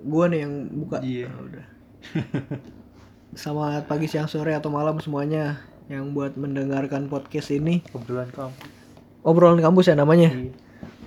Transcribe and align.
Gua 0.00 0.28
nih 0.28 0.44
yang 0.44 0.52
buka. 0.68 1.00
Iya. 1.00 1.28
Ah, 1.28 1.40
udah. 1.40 1.64
Selamat 3.32 3.84
pagi, 3.88 4.06
siang, 4.08 4.28
sore 4.28 4.52
atau 4.52 4.68
malam 4.68 5.00
semuanya 5.00 5.64
yang 5.88 6.12
buat 6.12 6.36
mendengarkan 6.36 7.08
podcast 7.08 7.48
ini. 7.52 7.80
Obrolan 7.96 8.28
kamu. 8.32 8.52
Obrolan 9.24 9.60
kampus 9.60 9.88
ya 9.88 9.96
namanya. 9.96 10.28
Iya. 10.32 10.52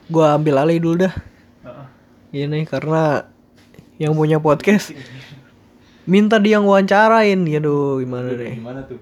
Gua 0.09 0.33
ambil 0.37 0.65
alih 0.65 0.81
dulu 0.81 1.05
dah. 1.05 1.13
Heeh. 1.65 1.87
Iya 2.33 2.45
nih 2.49 2.65
karena 2.65 3.29
yang 4.01 4.17
punya 4.17 4.41
podcast 4.41 4.97
minta 6.09 6.41
dia 6.41 6.57
yang 6.57 6.65
wawancarain 6.65 7.37
gitu 7.45 8.01
gimana 8.01 8.33
deh. 8.33 8.57
Gimana 8.57 8.81
tuh? 8.89 8.99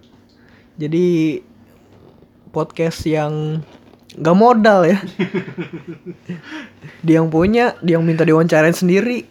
Jadi 0.75 1.39
podcast 2.52 3.00
yang 3.07 3.63
gak 4.17 4.37
modal 4.37 4.83
ya. 4.83 4.99
dia 7.05 7.23
yang 7.23 7.31
punya, 7.31 7.79
dia 7.79 7.95
yang 7.95 8.03
minta 8.03 8.27
diwawancarain 8.27 8.75
sendiri. 8.75 9.23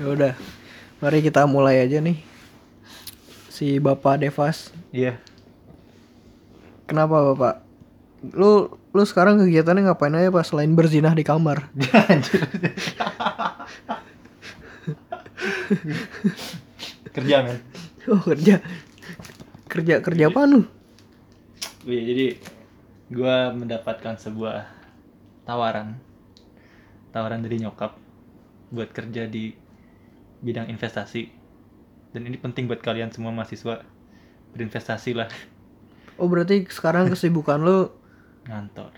Ya 0.00 0.06
udah. 0.08 0.32
Mari 1.04 1.20
kita 1.20 1.44
mulai 1.44 1.84
aja 1.84 2.00
nih. 2.00 2.16
Si 3.52 3.76
Bapak 3.76 4.24
Devas. 4.24 4.72
Iya. 4.88 5.20
Kenapa 6.88 7.32
Bapak? 7.32 7.60
Lu 8.32 8.72
lu 8.94 9.02
sekarang 9.04 9.36
kegiatannya 9.42 9.90
ngapain 9.90 10.16
aja 10.16 10.32
Pak 10.32 10.48
selain 10.48 10.72
berzinah 10.72 11.12
di 11.12 11.24
kamar? 11.26 11.68
Kerja 17.14 17.46
men. 17.46 17.58
Oh, 18.10 18.18
kerja. 18.20 18.58
Kerja 19.70 20.02
kerja 20.02 20.24
apa 20.28 20.40
lu? 20.50 20.66
Iya 21.84 22.02
jadi 22.10 22.26
gua 23.08 23.50
mendapatkan 23.50 24.16
sebuah 24.16 24.64
tawaran 25.42 26.00
tawaran 27.10 27.40
dari 27.40 27.58
nyokap 27.58 27.94
buat 28.68 28.90
kerja 28.90 29.24
di 29.24 29.54
bidang 30.40 30.66
investasi 30.66 31.28
dan 32.10 32.22
ini 32.22 32.36
penting 32.36 32.64
buat 32.64 32.80
kalian 32.80 33.10
semua 33.10 33.30
mahasiswa 33.30 33.84
berinvestasi 34.50 35.12
lah 35.14 35.28
Oh, 36.14 36.30
berarti 36.30 36.62
sekarang 36.64 37.10
kesibukan 37.10 37.58
lu 37.58 37.90
ngantor 38.44 38.94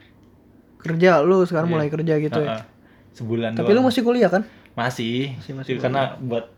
kerja 0.79 1.19
lu 1.21 1.43
sekarang 1.43 1.67
Iya. 1.67 1.75
mulai 1.75 1.89
kerja 1.89 2.15
gitu 2.21 2.41
ya. 2.41 2.51
Heeh. 2.53 2.63
sebulan 3.11 3.51
Tapi 3.55 3.73
lu 3.73 3.81
doang. 3.81 3.89
masih 3.89 4.03
kuliah 4.03 4.29
kan? 4.29 4.45
masih, 4.77 5.33
Masih- 5.35 5.55
masih 5.57 5.73
karena 5.81 6.21
buat 6.21 6.53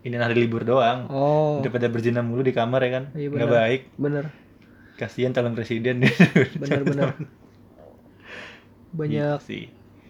ini 0.00 0.14
hari 0.14 0.38
libur 0.38 0.62
doang 0.62 1.10
Oh, 1.10 1.58
daripada 1.58 1.90
berzina 1.90 2.22
mulu 2.22 2.40
di 2.40 2.54
kamar 2.54 2.78
ya 2.80 2.90
kan 2.92 3.04
Iya, 3.12 3.26
nggak 3.26 3.42
benar. 3.42 3.58
baik 3.58 3.80
bener. 3.98 4.24
Kasihan 4.96 5.32
calon 5.36 5.54
presiden 5.54 6.02
Bener-bener. 6.60 7.14
Banyak 8.98 9.40
Gitu 9.40 9.46
sih 9.46 9.64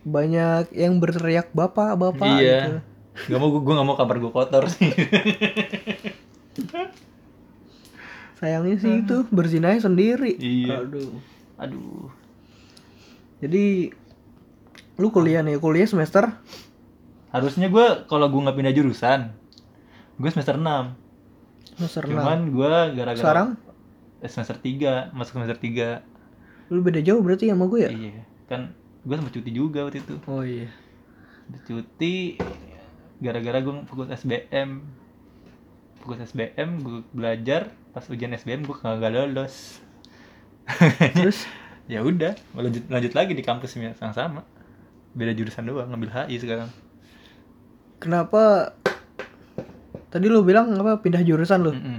banyak 0.06 0.70
yang 0.70 1.03
berteriak 1.03 1.51
bapak 1.51 1.98
bapak 1.98 2.39
iya 2.39 2.59
gitu. 2.62 2.79
nggak 3.34 3.39
mau 3.42 3.51
gue 3.59 3.75
nggak 3.75 3.89
mau 3.91 3.98
kabar 3.98 4.17
gue 4.23 4.31
kotor 4.31 4.70
sih 4.70 4.95
Sayangnya 8.37 8.77
sih 8.77 9.01
itu 9.01 9.25
berzinahnya 9.33 9.81
sendiri. 9.81 10.37
Iya. 10.37 10.84
Aduh. 10.84 11.19
aduh 11.57 12.12
Jadi 13.41 13.89
lu 15.01 15.09
kuliah 15.09 15.41
nih, 15.41 15.57
kuliah 15.57 15.89
semester 15.89 16.37
harusnya 17.34 17.69
gue 17.69 17.87
kalau 18.09 18.33
gue 18.33 18.41
nggak 18.41 18.57
pindah 18.57 18.73
jurusan 18.73 19.29
gue 20.17 20.31
semester 20.33 20.57
6 20.57 20.64
semester 21.77 22.03
cuman 22.09 22.48
gue 22.48 22.73
gara-gara 22.97 23.20
Sekarang 23.20 23.48
semester 24.25 24.56
3 24.56 25.12
masuk 25.12 25.36
semester 25.36 25.59
3 25.61 26.00
6. 26.70 26.72
Lu 26.72 26.81
beda 26.83 27.00
jauh 27.05 27.20
berarti 27.20 27.53
sama 27.53 27.69
gue 27.69 27.81
ya? 27.84 27.91
iya 27.92 28.25
kan 28.47 28.73
gue 29.06 29.14
sempat 29.14 29.34
cuti 29.34 29.50
juga 29.50 29.86
waktu 29.86 30.03
itu 30.03 30.14
Oh 30.27 30.42
iya. 30.42 30.70
Cuti 31.62 32.39
gara-gara 33.23 33.58
gue 33.62 33.75
fokus 33.86 34.11
SBM 34.11 34.83
fokus 36.03 36.19
SBM 36.31 36.70
gue 36.83 37.00
belajar 37.11 37.70
pas 37.91 38.03
ujian 38.06 38.34
SBM 38.34 38.67
gue 38.67 38.77
kagak 38.77 39.14
lolos 39.14 39.79
Terus 41.14 41.46
ya 41.92 42.02
udah 42.02 42.35
lanjut 42.58 42.91
lanjut 42.91 43.12
lagi 43.14 43.33
di 43.39 43.46
kampus 43.46 43.79
yang 43.79 43.95
sama 43.95 44.42
beda 45.14 45.33
jurusan 45.33 45.64
doang 45.64 45.89
ngambil 45.89 46.11
HI 46.12 46.36
sekarang 46.42 46.68
kenapa 48.02 48.74
tadi 50.11 50.27
lu 50.27 50.42
bilang 50.42 50.74
apa 50.77 51.01
pindah 51.01 51.23
jurusan 51.23 51.62
lu? 51.62 51.73
Mm-mm. 51.73 51.98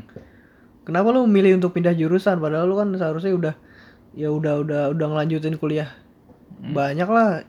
Kenapa 0.87 1.11
lu 1.11 1.27
milih 1.27 1.59
untuk 1.59 1.75
pindah 1.75 1.91
jurusan 1.91 2.39
padahal 2.39 2.63
lu 2.63 2.79
kan 2.79 2.95
seharusnya 2.95 3.35
udah 3.35 3.53
ya 4.15 4.31
udah 4.31 4.63
udah 4.63 4.81
udah 4.95 5.05
ngelanjutin 5.11 5.59
kuliah. 5.59 5.91
Banyak 6.63 7.09
lah. 7.11 7.43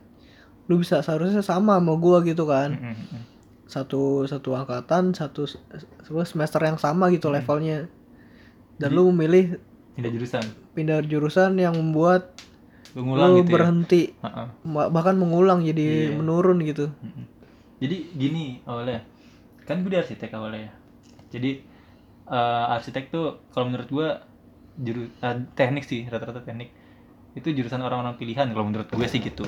Lu 0.66 0.76
bisa 0.76 0.98
seharusnya 1.00 1.40
sama 1.40 1.78
sama 1.78 1.94
gua 1.94 2.18
gitu 2.26 2.44
kan. 2.44 2.74
Mm-mm, 2.74 2.94
mm-mm. 2.98 3.22
Satu 3.64 4.26
satu 4.26 4.58
angkatan, 4.58 5.14
satu 5.14 5.46
se- 5.46 5.62
se- 6.02 6.26
semester 6.26 6.58
yang 6.60 6.76
sama 6.76 7.08
gitu 7.08 7.30
levelnya. 7.30 7.86
Dan 8.74 8.90
lu 8.90 9.14
memilih 9.14 9.62
pindah 9.94 10.14
jurusan 10.14 10.44
pindah 10.74 10.98
jurusan 11.02 11.58
yang 11.58 11.74
membuat 11.74 12.30
lu 12.94 13.42
gitu 13.42 13.50
ya 13.50 13.50
berhenti 13.50 14.02
Ha-ha. 14.22 14.46
ma- 14.62 14.86
bahkan 14.86 15.18
mengulang 15.18 15.66
jadi 15.66 16.14
Iya. 16.14 16.14
menurun 16.14 16.62
gitu. 16.62 16.86
Mm-mm. 17.02 17.26
jadi 17.82 17.96
gini 18.14 18.62
awalnya 18.62 19.02
kan 19.66 19.82
gue 19.82 19.90
di 19.90 19.98
arsitek 19.98 20.30
awalnya 20.38 20.70
ya 20.70 20.72
jadi 21.34 21.50
eh, 22.28 22.74
arsitek 22.76 23.04
tuh 23.10 23.42
kalau 23.50 23.72
menurut 23.72 23.88
gue 23.88 24.08
juru 24.78 25.02
eh, 25.10 25.36
teknik 25.58 25.84
sih 25.84 26.06
rata-rata 26.06 26.44
teknik. 26.44 26.70
Itu 27.34 27.50
jurusan 27.52 27.80
orang-orang 27.82 28.16
pilihan 28.18 28.48
kalau 28.50 28.66
menurut 28.68 28.88
gue 28.88 29.06
sih 29.08 29.20
gitu. 29.20 29.44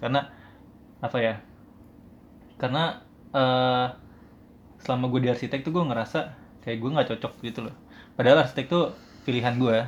Karena 0.00 0.26
apa 1.00 1.16
ya 1.16 1.34
karena 2.60 3.00
eh 3.32 3.88
selama 4.80 5.08
gue 5.12 5.20
di 5.24 5.28
arsitek 5.32 5.64
tuh 5.64 5.72
gue 5.76 5.84
ngerasa 5.84 6.20
kayak 6.64 6.78
gue 6.80 6.90
nggak 6.92 7.08
cocok 7.16 7.32
gitu 7.44 7.60
loh. 7.68 7.74
Padahal 8.16 8.44
arsitek 8.44 8.66
tuh 8.68 8.84
pilihan 9.24 9.56
gue 9.58 9.78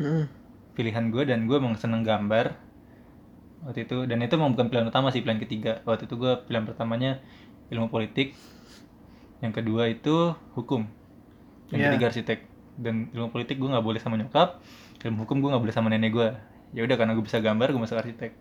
Mm. 0.00 0.24
pilihan 0.72 1.12
gue 1.12 1.22
dan 1.28 1.44
gue 1.44 1.56
emang 1.60 1.76
seneng 1.76 2.00
gambar 2.02 2.56
waktu 3.68 3.84
itu. 3.84 4.08
Dan 4.08 4.24
itu 4.24 4.34
emang 4.34 4.56
bukan 4.56 4.72
pilihan 4.72 4.88
utama 4.88 5.12
sih 5.12 5.20
pilihan 5.20 5.38
ketiga. 5.38 5.72
Waktu 5.84 6.08
itu 6.08 6.16
gue 6.16 6.32
pilihan 6.48 6.64
pertamanya 6.64 7.20
ilmu 7.68 7.92
politik. 7.92 8.32
Yang 9.44 9.52
kedua 9.62 9.92
itu 9.92 10.32
hukum 10.56 10.88
yang 11.72 11.80
Iya. 11.80 11.88
ketiga 11.90 12.06
arsitek 12.08 12.38
dan 12.76 13.08
ilmu 13.10 13.28
politik 13.28 13.56
gue 13.56 13.66
nggak 13.66 13.82
boleh 13.82 13.98
sama 13.98 14.16
nyokap 14.16 14.60
ilmu 15.02 15.24
hukum 15.24 15.40
gue 15.40 15.48
nggak 15.50 15.62
boleh 15.62 15.74
sama 15.74 15.88
nenek 15.88 16.10
gue 16.10 16.28
ya 16.72 16.80
udah 16.80 16.96
karena 16.96 17.12
gue 17.12 17.20
bisa 17.20 17.36
gambar 17.38 17.68
gue 17.68 17.80
masuk 17.80 17.96
arsitek 17.96 18.32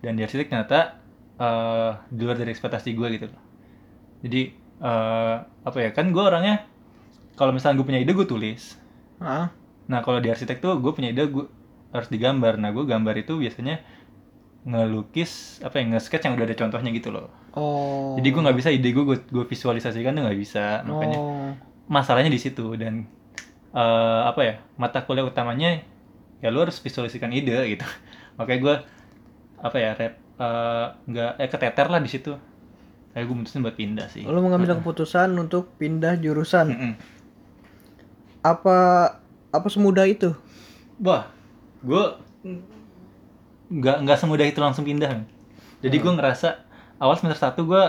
dan 0.00 0.14
di 0.14 0.22
arsitek 0.22 0.46
ternyata 0.48 0.98
eh, 1.36 1.90
di 2.08 2.22
luar 2.22 2.34
dari 2.34 2.50
ekspektasi 2.50 2.90
gue 2.92 3.06
gitu 3.12 3.26
loh 3.28 3.42
jadi 4.22 4.42
eh, 4.80 5.36
apa 5.42 5.78
ya 5.78 5.90
kan 5.90 6.08
gue 6.08 6.18
orangnya 6.18 6.66
kalau 7.34 7.50
misalnya 7.50 7.76
gue 7.76 7.86
punya 7.86 8.00
ide 8.00 8.10
gue 8.10 8.24
tulis 8.24 8.78
Ah, 9.16 9.48
Nah 9.86 10.02
kalau 10.02 10.18
di 10.18 10.28
arsitek 10.28 10.58
tuh 10.58 10.76
gue 10.76 10.92
punya 10.92 11.08
ide 11.08 11.24
gue 11.24 11.46
harus 11.88 12.10
digambar. 12.10 12.58
Nah 12.58 12.68
gue 12.68 12.84
gambar 12.84 13.16
itu 13.16 13.38
biasanya 13.38 13.80
ngelukis 14.64 15.62
apa 15.62 15.78
ya 15.78 15.86
nge-sketch 15.86 16.26
yang 16.26 16.34
udah 16.34 16.44
ada 16.44 16.56
contohnya 16.58 16.90
gitu 16.90 17.08
loh. 17.08 17.30
oh. 17.54 18.18
Jadi 18.18 18.28
gue 18.28 18.42
nggak 18.42 18.58
bisa 18.58 18.68
ide 18.68 18.90
gue 18.90 19.04
gue 19.06 19.44
visualisasikan 19.46 20.10
tuh 20.10 20.22
nggak 20.26 20.36
bisa. 20.36 20.82
Makanya 20.82 21.16
Oh. 21.16 21.45
Masalahnya 21.86 22.30
di 22.30 22.40
situ 22.42 22.74
dan 22.74 23.06
eh, 23.74 24.22
apa 24.26 24.40
ya 24.42 24.54
mata 24.78 25.02
kuliah 25.06 25.26
utamanya 25.26 25.82
ya 26.42 26.48
lu 26.52 26.62
harus 26.62 26.78
visualisasikan 26.82 27.32
ide 27.32 27.56
gitu. 27.76 27.86
Makanya 28.36 28.60
gue 28.60 28.76
apa 29.56 29.76
ya 29.80 29.90
rep 29.96 30.14
eh, 30.38 30.86
nggak 31.08 31.32
eh 31.40 31.48
keteter 31.48 31.86
lah 31.88 32.00
di 32.02 32.10
situ. 32.10 32.34
Kayak 33.16 33.32
gue 33.32 33.36
mutusin 33.40 33.64
buat 33.64 33.76
pindah 33.78 34.06
sih. 34.12 34.28
Lu 34.28 34.44
mengambil 34.44 34.76
keputusan 34.76 35.32
untuk 35.40 35.72
pindah 35.80 36.20
jurusan. 36.20 36.68
Mm-mm. 36.68 36.92
Apa 38.44 38.78
apa 39.48 39.68
semudah 39.72 40.04
itu? 40.04 40.36
Wah, 41.00 41.24
gue 41.80 42.04
nggak 43.72 43.96
nggak 44.04 44.18
semudah 44.20 44.44
itu 44.44 44.60
langsung 44.60 44.84
pindah. 44.84 45.24
Jadi 45.80 45.96
gue 45.96 46.12
ngerasa 46.12 46.60
awal 47.00 47.16
semester 47.16 47.40
satu 47.40 47.64
gue 47.64 47.84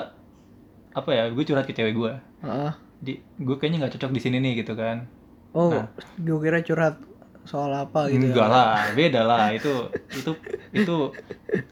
apa 0.95 1.09
ya, 1.11 1.27
gue 1.27 1.43
curhat 1.43 1.67
ke 1.67 1.75
cewek 1.75 1.93
gue. 1.93 2.13
Ah. 2.39 2.86
Di, 2.97 3.13
gue 3.37 3.55
kayaknya 3.55 3.85
nggak 3.85 3.93
cocok 3.95 4.11
di 4.11 4.21
sini 4.21 4.37
nih 4.39 4.61
gitu 4.61 4.73
kan. 4.73 5.05
Oh, 5.51 5.73
Nah. 5.73 5.87
gue 6.17 6.37
kira 6.39 6.59
curhat 6.61 6.97
soal 7.43 7.71
apa 7.71 8.11
gitu 8.11 8.27
Enggak 8.27 8.47
ya. 8.47 8.53
lah, 8.53 8.71
beda 8.93 9.21
lah. 9.23 9.43
Itu 9.51 9.89
itu 10.11 10.31
itu 10.73 10.97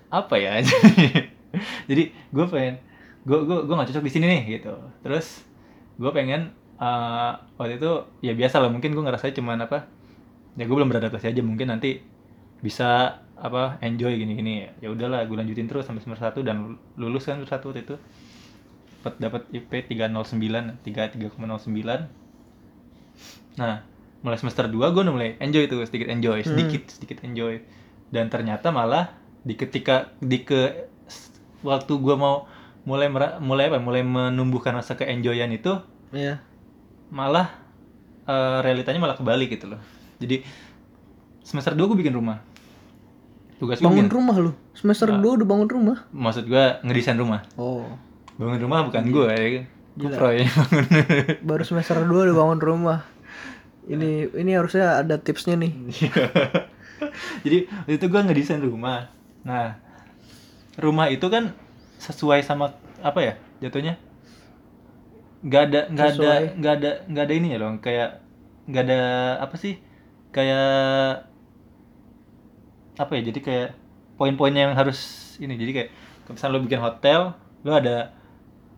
apa 0.07 0.35
ya? 0.37 0.61
Jadi 1.89 2.03
gue 2.11 2.45
pengen 2.47 2.75
gue 3.25 3.39
gue 3.41 3.57
gue 3.65 3.73
nggak 3.73 3.89
cocok 3.89 4.05
di 4.05 4.11
sini 4.11 4.25
nih 4.27 4.41
gitu. 4.59 4.73
Terus 5.01 5.41
gue 5.95 6.11
pengen 6.11 6.51
eh, 6.75 7.31
waktu 7.55 7.79
itu 7.79 7.91
ya 8.21 8.33
biasa 8.33 8.59
lah 8.59 8.69
mungkin 8.69 8.91
gue 8.91 9.03
ngerasa 9.03 9.31
cuman 9.31 9.63
apa 9.63 9.87
ya 10.55 10.63
gue 10.63 10.75
belum 10.75 10.87
beradaptasi 10.87 11.31
aja 11.31 11.41
mungkin 11.43 11.67
nanti 11.67 11.99
bisa 12.59 13.11
apa 13.35 13.75
enjoy 13.83 14.15
gini-gini 14.15 14.63
ya 14.79 14.87
udahlah 14.87 15.27
gue 15.27 15.35
lanjutin 15.35 15.67
terus 15.67 15.83
sampai 15.83 15.99
semester 15.99 16.31
1 16.31 16.47
dan 16.47 16.57
lulus 16.95 17.27
kan 17.27 17.35
semester 17.35 17.59
1 17.59 17.67
waktu 17.67 17.81
itu 17.83 17.95
dapat 19.05 19.21
dapat 19.21 19.53
IP 19.53 19.69
309 19.87 20.81
33,09 20.81 21.29
nah 23.55 23.85
mulai 24.19 24.35
semester 24.35 24.65
2 24.65 24.73
gue 24.73 25.01
udah 25.05 25.13
mulai 25.13 25.37
enjoy 25.37 25.69
tuh 25.69 25.85
sedikit 25.85 26.09
enjoy 26.09 26.41
sedikit 26.41 26.89
sedikit 26.89 27.21
enjoy 27.21 27.61
dan 28.09 28.27
ternyata 28.27 28.67
malah 28.69 29.13
di 29.39 29.53
ketika 29.53 30.09
di 30.17 30.41
ke 30.41 30.89
waktu 31.61 31.93
gue 31.93 32.15
mau 32.15 32.49
mulai 32.81 33.05
mera- 33.05 33.37
mulai 33.39 33.69
apa 33.69 33.77
mulai 33.77 34.01
menumbuhkan 34.01 34.73
rasa 34.73 34.93
keenjoyan 34.95 35.49
itu 35.51 35.77
Iya. 36.09 36.41
malah 37.07 37.53
eh, 38.23 38.59
realitanya 38.59 38.97
malah 38.99 39.13
kebalik 39.13 39.49
gitu 39.51 39.69
loh 39.69 39.81
jadi 40.17 40.41
semester 41.41 41.71
2 41.71 41.85
gue 41.85 41.97
bikin 41.99 42.13
rumah 42.13 42.41
tugas 43.55 43.77
gue 43.77 43.85
Bangun 43.85 44.01
bikin- 44.03 44.11
rumah 44.11 44.35
lu. 44.35 44.51
Semester 44.73 45.07
2 45.07 45.21
udah 45.21 45.45
bangun 45.45 45.69
rumah. 45.69 45.97
maksud 46.09 46.43
gue 46.43 46.65
ngedesain 46.81 47.15
rumah 47.15 47.45
Oh. 47.55 47.85
Bangun 48.35 48.59
rumah 48.67 48.83
bukan 48.87 49.03
gue 49.11 49.31
ya 49.31 49.47
gue 49.95 50.09
Gila. 50.11 50.17
proyek 50.19 50.51
bangun? 50.51 50.85
Baru 51.49 51.63
semester 51.63 51.95
2 52.03 52.11
udah 52.11 52.35
bangun 52.35 52.59
rumah. 52.59 52.99
Ini 53.87 54.35
ini 54.35 54.51
harusnya 54.51 54.99
ada 54.99 55.15
tipsnya 55.15 55.55
nih. 55.55 55.71
jadi 57.47 57.57
waktu 57.71 57.95
itu 57.95 58.05
gue 58.11 58.21
ngedesain 58.27 58.59
rumah. 58.59 59.07
Nah 59.47 59.79
rumah 60.75 61.07
itu 61.07 61.23
kan 61.31 61.55
sesuai 62.03 62.43
sama 62.43 62.75
apa 62.99 63.19
ya 63.23 63.33
jatuhnya? 63.63 63.95
Nggak 65.47 65.61
ada 65.71 65.81
nggak 65.87 66.07
ada 66.11 66.31
nggak 66.59 66.73
ada 66.75 66.91
nggak 67.07 67.23
ada 67.23 67.33
ininya 67.33 67.59
dong 67.63 67.75
kayak 67.79 68.19
nggak 68.67 68.83
ada 68.83 69.01
apa 69.47 69.55
sih? 69.55 69.79
Kayak 70.35 71.31
apa 72.99 73.11
ya? 73.15 73.21
Jadi 73.31 73.39
kayak 73.39 73.69
poin-poinnya 74.19 74.67
yang 74.67 74.75
harus 74.75 74.99
ini. 75.39 75.55
Jadi 75.55 75.71
kayak 75.71 75.89
misalnya 76.35 76.59
lo 76.59 76.65
bikin 76.67 76.83
hotel 76.83 77.21
lo 77.63 77.71
ada 77.79 78.24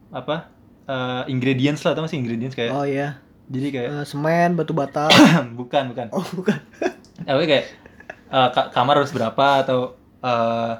apa 0.10 0.48
eh, 0.86 1.24
ingredients 1.28 1.84
lah 1.84 1.92
atau 1.92 2.04
masih 2.04 2.18
ingredients 2.18 2.54
kayak 2.54 2.72
Oh 2.72 2.84
iya. 2.84 3.20
jadi 3.48 3.68
kayak 3.70 3.90
Eh, 3.94 4.06
semen, 4.06 4.56
batu 4.56 4.72
bata. 4.72 5.08
bukan 5.60 5.92
bukan 5.92 6.08
oh, 6.12 6.24
bukan. 6.34 6.58
tapi 7.28 7.44
kayak 7.46 7.66
eh, 8.28 8.50
ka- 8.52 8.70
kamar 8.72 9.00
harus 9.00 9.12
berapa 9.12 9.48
atau 9.62 9.94
eh, 10.20 10.74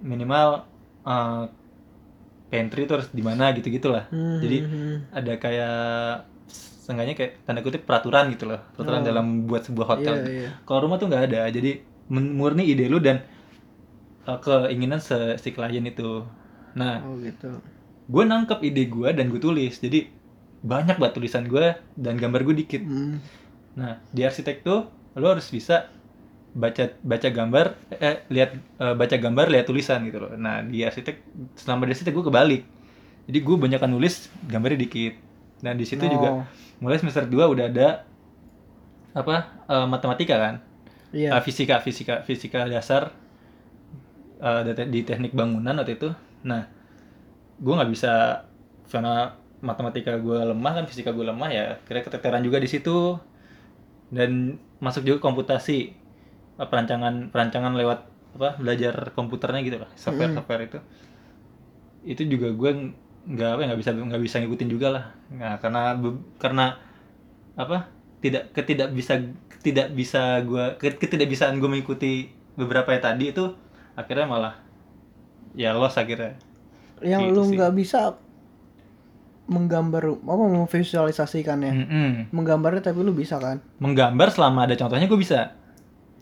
minimal 0.00 0.64
eh, 1.02 1.44
pantry 2.48 2.84
itu 2.84 2.92
harus 2.92 3.08
di 3.08 3.20
mana 3.20 3.52
gitu 3.52 3.68
gitulah 3.68 4.04
Hmm, 4.08 4.36
jadi 4.38 4.56
hmm, 4.60 4.68
hmm. 4.70 4.96
ada 5.10 5.32
kayak 5.36 5.76
seenggaknya 6.82 7.14
kayak 7.14 7.32
tanda 7.42 7.62
kutip 7.62 7.86
peraturan 7.86 8.28
gitu 8.28 8.44
loh 8.44 8.60
peraturan 8.74 9.00
Oh. 9.00 9.06
dalam 9.06 9.26
buat 9.46 9.62
sebuah 9.62 9.86
hotel 9.88 10.14
Iya, 10.18 10.28
iya. 10.28 10.50
kalau 10.64 10.84
rumah 10.84 10.98
tuh 10.98 11.08
nggak 11.08 11.32
ada 11.32 11.48
jadi 11.48 11.80
murni 12.10 12.66
ide 12.66 12.90
lu 12.90 12.98
dan 12.98 13.24
eh, 14.22 14.38
keinginan 14.38 15.00
si 15.00 15.48
klien 15.50 15.80
itu 15.82 16.26
nah 16.72 17.00
Oh 17.00 17.16
gitu. 17.16 17.56
Gue 18.08 18.24
nangkep 18.24 18.58
ide 18.62 18.90
gue 18.90 19.08
dan 19.14 19.30
gue 19.30 19.38
tulis 19.38 19.78
jadi 19.78 20.10
banyak 20.62 20.96
banget 20.98 21.14
tulisan 21.18 21.44
gue 21.46 21.74
dan 21.98 22.14
gambar 22.18 22.46
gue 22.46 22.54
dikit 22.66 22.82
Hmm. 22.82 23.18
Nah, 23.72 24.04
di 24.12 24.20
arsitek 24.20 24.60
tuh 24.62 24.84
lo 25.16 25.26
harus 25.32 25.48
bisa 25.48 25.88
baca 26.52 26.92
baca 27.00 27.28
gambar 27.32 27.72
eh 27.96 28.20
lihat 28.28 28.50
eh, 28.52 28.92
baca 28.92 29.16
gambar 29.16 29.48
lihat 29.48 29.64
tulisan 29.64 30.04
gitu 30.04 30.28
loh. 30.28 30.32
Nah, 30.36 30.60
di 30.60 30.84
arsitek 30.84 31.24
selama 31.56 31.88
di 31.88 31.96
arsitek 31.96 32.12
gue 32.12 32.24
kebalik. 32.28 32.62
Jadi 33.32 33.38
gue 33.40 33.56
banyak 33.56 33.80
nulis 33.88 34.28
gambarnya 34.44 34.76
dikit. 34.84 35.14
Nah, 35.64 35.72
di 35.72 35.88
situ 35.88 36.04
juga 36.04 36.28
Oh, 36.36 36.44
mulai 36.84 37.00
semester 37.00 37.24
2 37.24 37.32
udah 37.48 37.66
ada 37.72 37.88
apa 39.16 39.36
eh, 39.72 39.86
matematika 39.88 40.36
kan? 40.36 40.54
Iya. 41.16 41.32
Eh, 41.32 41.42
fisika, 41.44 41.80
fisika, 41.80 42.20
fisika 42.28 42.68
dasar 42.68 43.08
eh, 44.36 44.60
di 44.84 45.00
teknik 45.00 45.32
bangunan 45.32 45.80
waktu 45.80 45.96
itu. 45.96 46.12
Nah, 46.44 46.68
gue 47.58 47.72
nggak 47.72 47.92
bisa 47.92 48.44
karena 48.88 49.36
matematika 49.62 50.18
gue 50.18 50.40
lemah 50.52 50.72
kan, 50.82 50.84
fisika 50.88 51.10
gue 51.12 51.24
lemah 51.24 51.50
ya. 51.52 51.66
Kira 51.84 52.04
keteteran 52.04 52.44
juga 52.44 52.58
di 52.60 52.68
situ. 52.68 53.16
Dan 54.12 54.60
masuk 54.82 55.08
juga 55.08 55.24
komputasi 55.24 55.76
eh, 56.60 56.68
perancangan 56.68 57.32
perancangan 57.32 57.72
lewat 57.72 58.00
apa 58.32 58.56
belajar 58.56 59.12
komputernya 59.12 59.60
gitu 59.60 59.76
lah 59.80 59.90
software 59.96 60.32
software 60.36 60.62
itu. 60.68 60.78
Itu 62.04 62.22
juga 62.28 62.52
gue 62.52 62.92
nggak 63.22 63.50
apa 63.56 63.60
ya, 63.62 63.66
nggak 63.72 63.80
bisa 63.80 63.90
nggak 63.96 64.22
bisa 64.22 64.36
ngikutin 64.44 64.68
juga 64.68 64.88
lah. 64.92 65.04
Nah 65.32 65.56
karena 65.64 65.96
karena 66.36 66.76
apa 67.56 67.88
tidak 68.20 68.52
ketidak 68.52 68.92
bisa 68.92 69.20
tidak 69.62 69.94
bisa 69.94 70.42
gue 70.42 70.76
ketidakbisaan 70.80 71.56
gue 71.62 71.70
mengikuti 71.70 72.32
beberapa 72.58 72.92
yang 72.92 73.02
tadi 73.04 73.24
itu 73.32 73.54
akhirnya 73.96 74.26
malah 74.28 74.54
ya 75.56 75.72
loss 75.76 75.96
akhirnya 75.96 76.36
Yang 77.04 77.22
gitu 77.22 77.34
lu 77.34 77.42
nggak 77.52 77.72
bisa 77.72 78.00
menggambar 79.44 80.02
apa 80.16 80.44
memvisualisasikannya. 80.48 81.72
Mm-mm. 81.74 82.10
Menggambarnya 82.30 82.82
tapi 82.82 83.00
lu 83.00 83.12
bisa 83.12 83.36
kan? 83.36 83.58
menggambar 83.76 84.28
selama 84.28 84.64
ada 84.64 84.74
contohnya 84.74 85.04
gue 85.04 85.18
bisa 85.18 85.58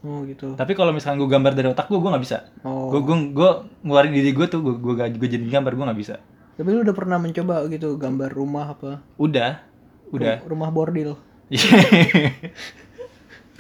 Oh 0.01 0.25
gitu. 0.25 0.57
tapi 0.57 0.73
kalau 0.73 0.91
misalkan 0.91 1.21
gue 1.21 1.29
gambar 1.29 1.53
dari 1.53 1.69
otak 1.69 1.85
gue 1.87 1.95
gue 1.95 2.09
nggak 2.09 2.25
bisa 2.25 2.49
Oh. 2.63 2.89
gue 2.89 3.01
gue 3.03 3.17
gue 3.31 3.51
ngeluarin 3.83 4.09
diri 4.11 4.33
gue 4.33 4.47
tuh 4.47 4.59
gue 4.59 4.75
gue 4.75 4.95
gue 4.97 5.29
jadi 5.31 5.45
gambar 5.47 5.73
gue 5.73 5.85
nggak 5.85 6.01
bisa 6.01 6.17
Tapi 6.57 6.69
lu 6.71 6.81
udah 6.81 6.93
pernah 6.93 7.17
mencoba 7.17 7.69
gitu 7.69 7.95
gambar 7.95 8.31
rumah 8.31 8.67
apa? 8.71 9.05
udah 9.15 9.61
udah 10.09 10.41
Ru- 10.41 10.49
Rumah 10.51 10.71
bordil. 10.71 11.21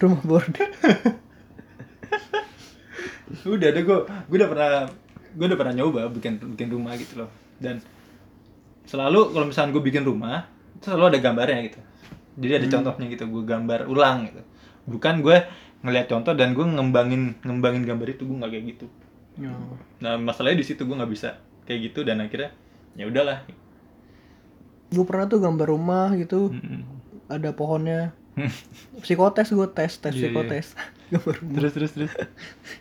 Rumah 0.00 0.20
bordil. 0.22 0.70
udah 3.42 3.68
deh 3.70 3.82
gue 3.82 3.98
gue 4.26 4.36
udah 4.36 4.48
pernah 4.48 4.72
gue 5.40 5.46
udah 5.48 5.56
pernah 5.56 5.74
nyoba 5.74 6.12
bikin 6.12 6.36
bikin 6.52 6.68
rumah 6.68 6.92
gitu 7.00 7.24
loh 7.24 7.30
dan 7.56 7.80
selalu 8.84 9.32
kalau 9.32 9.46
misalnya 9.48 9.72
gue 9.72 9.82
bikin 9.82 10.04
rumah 10.04 10.44
itu 10.76 10.92
selalu 10.92 11.16
ada 11.16 11.18
gambarnya 11.24 11.58
gitu 11.64 11.80
jadi 12.36 12.60
ada 12.60 12.66
contohnya 12.68 13.08
gitu 13.08 13.24
gue 13.24 13.42
gambar 13.48 13.88
ulang 13.88 14.28
gitu 14.28 14.40
bukan 14.84 15.24
gue 15.24 15.36
ngeliat 15.80 16.06
contoh 16.12 16.36
dan 16.36 16.52
gue 16.52 16.60
ngembangin 16.60 17.40
ngembangin 17.40 17.88
gambar 17.88 18.08
itu 18.12 18.28
gue 18.28 18.36
nggak 18.36 18.52
kayak 18.52 18.66
gitu 18.76 18.86
Oh. 19.40 19.72
nah 20.04 20.20
masalahnya 20.20 20.60
di 20.60 20.66
situ 20.68 20.84
gue 20.84 20.92
nggak 20.92 21.08
bisa 21.08 21.40
kayak 21.64 21.88
gitu 21.88 22.04
dan 22.04 22.20
akhirnya 22.20 22.52
ya 22.92 23.08
udahlah 23.08 23.40
Gue 24.90 25.06
pernah 25.06 25.30
tuh 25.30 25.38
gambar 25.38 25.70
rumah 25.70 26.10
gitu, 26.18 26.50
Mm-mm. 26.50 26.82
ada 27.30 27.54
pohonnya. 27.54 28.10
Psikotes 29.06 29.54
gue 29.54 29.68
tes, 29.70 29.92
tes 29.96 30.10
Iya, 30.10 30.18
iya. 30.18 30.22
psikotes. 30.28 30.66
gambar 31.14 31.34
rumah 31.40 31.54
terus 31.56 31.72
terus 31.72 31.90
terus 31.94 32.12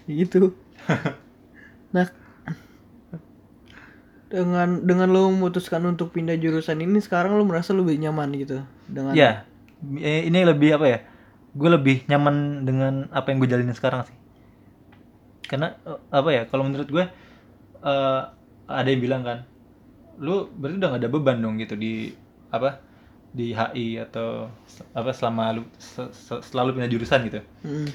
gitu. 0.04 0.52
Nah, 1.96 2.06
dengan 4.30 4.86
dengan 4.86 5.10
lo 5.10 5.26
memutuskan 5.34 5.82
untuk 5.90 6.14
pindah 6.14 6.38
jurusan 6.38 6.78
ini 6.86 7.02
sekarang 7.02 7.34
lo 7.34 7.44
merasa 7.50 7.74
lebih 7.74 7.98
nyaman 7.98 8.30
gitu 8.38 8.62
dengan 8.86 9.18
ya 9.18 9.50
eh, 10.00 10.30
ini 10.30 10.46
lebih 10.46 10.78
apa 10.78 10.86
ya? 10.86 11.00
Gue 11.58 11.70
lebih 11.74 12.06
nyaman 12.06 12.62
dengan 12.62 12.94
apa 13.10 13.34
yang 13.34 13.42
gue 13.42 13.50
jalanin 13.50 13.74
sekarang 13.74 14.06
sih. 14.06 14.14
Karena 15.50 15.74
eh, 15.82 16.00
apa 16.14 16.30
ya 16.30 16.46
kalau 16.46 16.62
menurut 16.70 16.86
gue 16.86 17.06
eh, 17.82 18.22
ada 18.70 18.88
yang 18.88 19.02
bilang 19.02 19.26
kan 19.26 19.50
lu 20.22 20.52
berarti 20.54 20.78
udah 20.78 20.90
gak 20.94 21.02
ada 21.02 21.10
beban 21.10 21.38
dong 21.40 21.56
gitu 21.58 21.80
di 21.80 22.12
apa 22.52 22.84
di 23.34 23.56
HI 23.56 24.04
atau 24.04 24.52
apa 24.92 25.10
selama 25.16 25.58
lu 25.58 25.64
se- 25.80 26.12
se- 26.14 26.44
selalu 26.54 26.78
pindah 26.78 26.92
jurusan 26.92 27.26
gitu. 27.26 27.42
Mm. 27.66 27.90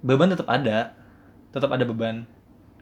beban 0.00 0.32
tetap 0.32 0.48
ada. 0.48 0.96
Tetap 1.52 1.68
ada 1.68 1.84
beban. 1.84 2.24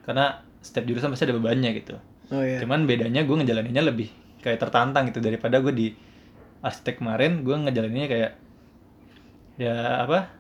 Karena 0.07 0.47
setiap 0.63 0.87
jurusan 0.87 1.11
pasti 1.11 1.27
ada 1.27 1.35
bebannya 1.35 1.75
gitu 1.75 1.99
Oh 2.33 2.41
iya. 2.41 2.59
Cuman 2.65 2.89
bedanya 2.89 3.29
gue 3.29 3.37
ngejalaninnya 3.37 3.85
lebih 3.85 4.09
kayak 4.41 4.59
tertantang 4.59 5.13
gitu 5.13 5.21
daripada 5.21 5.61
gue 5.61 5.71
di 5.71 5.87
arsitek 6.65 7.05
kemarin 7.05 7.45
gue 7.45 7.53
ngejalaninnya 7.53 8.09
kayak 8.09 8.33
ya 9.61 10.09
apa 10.09 10.33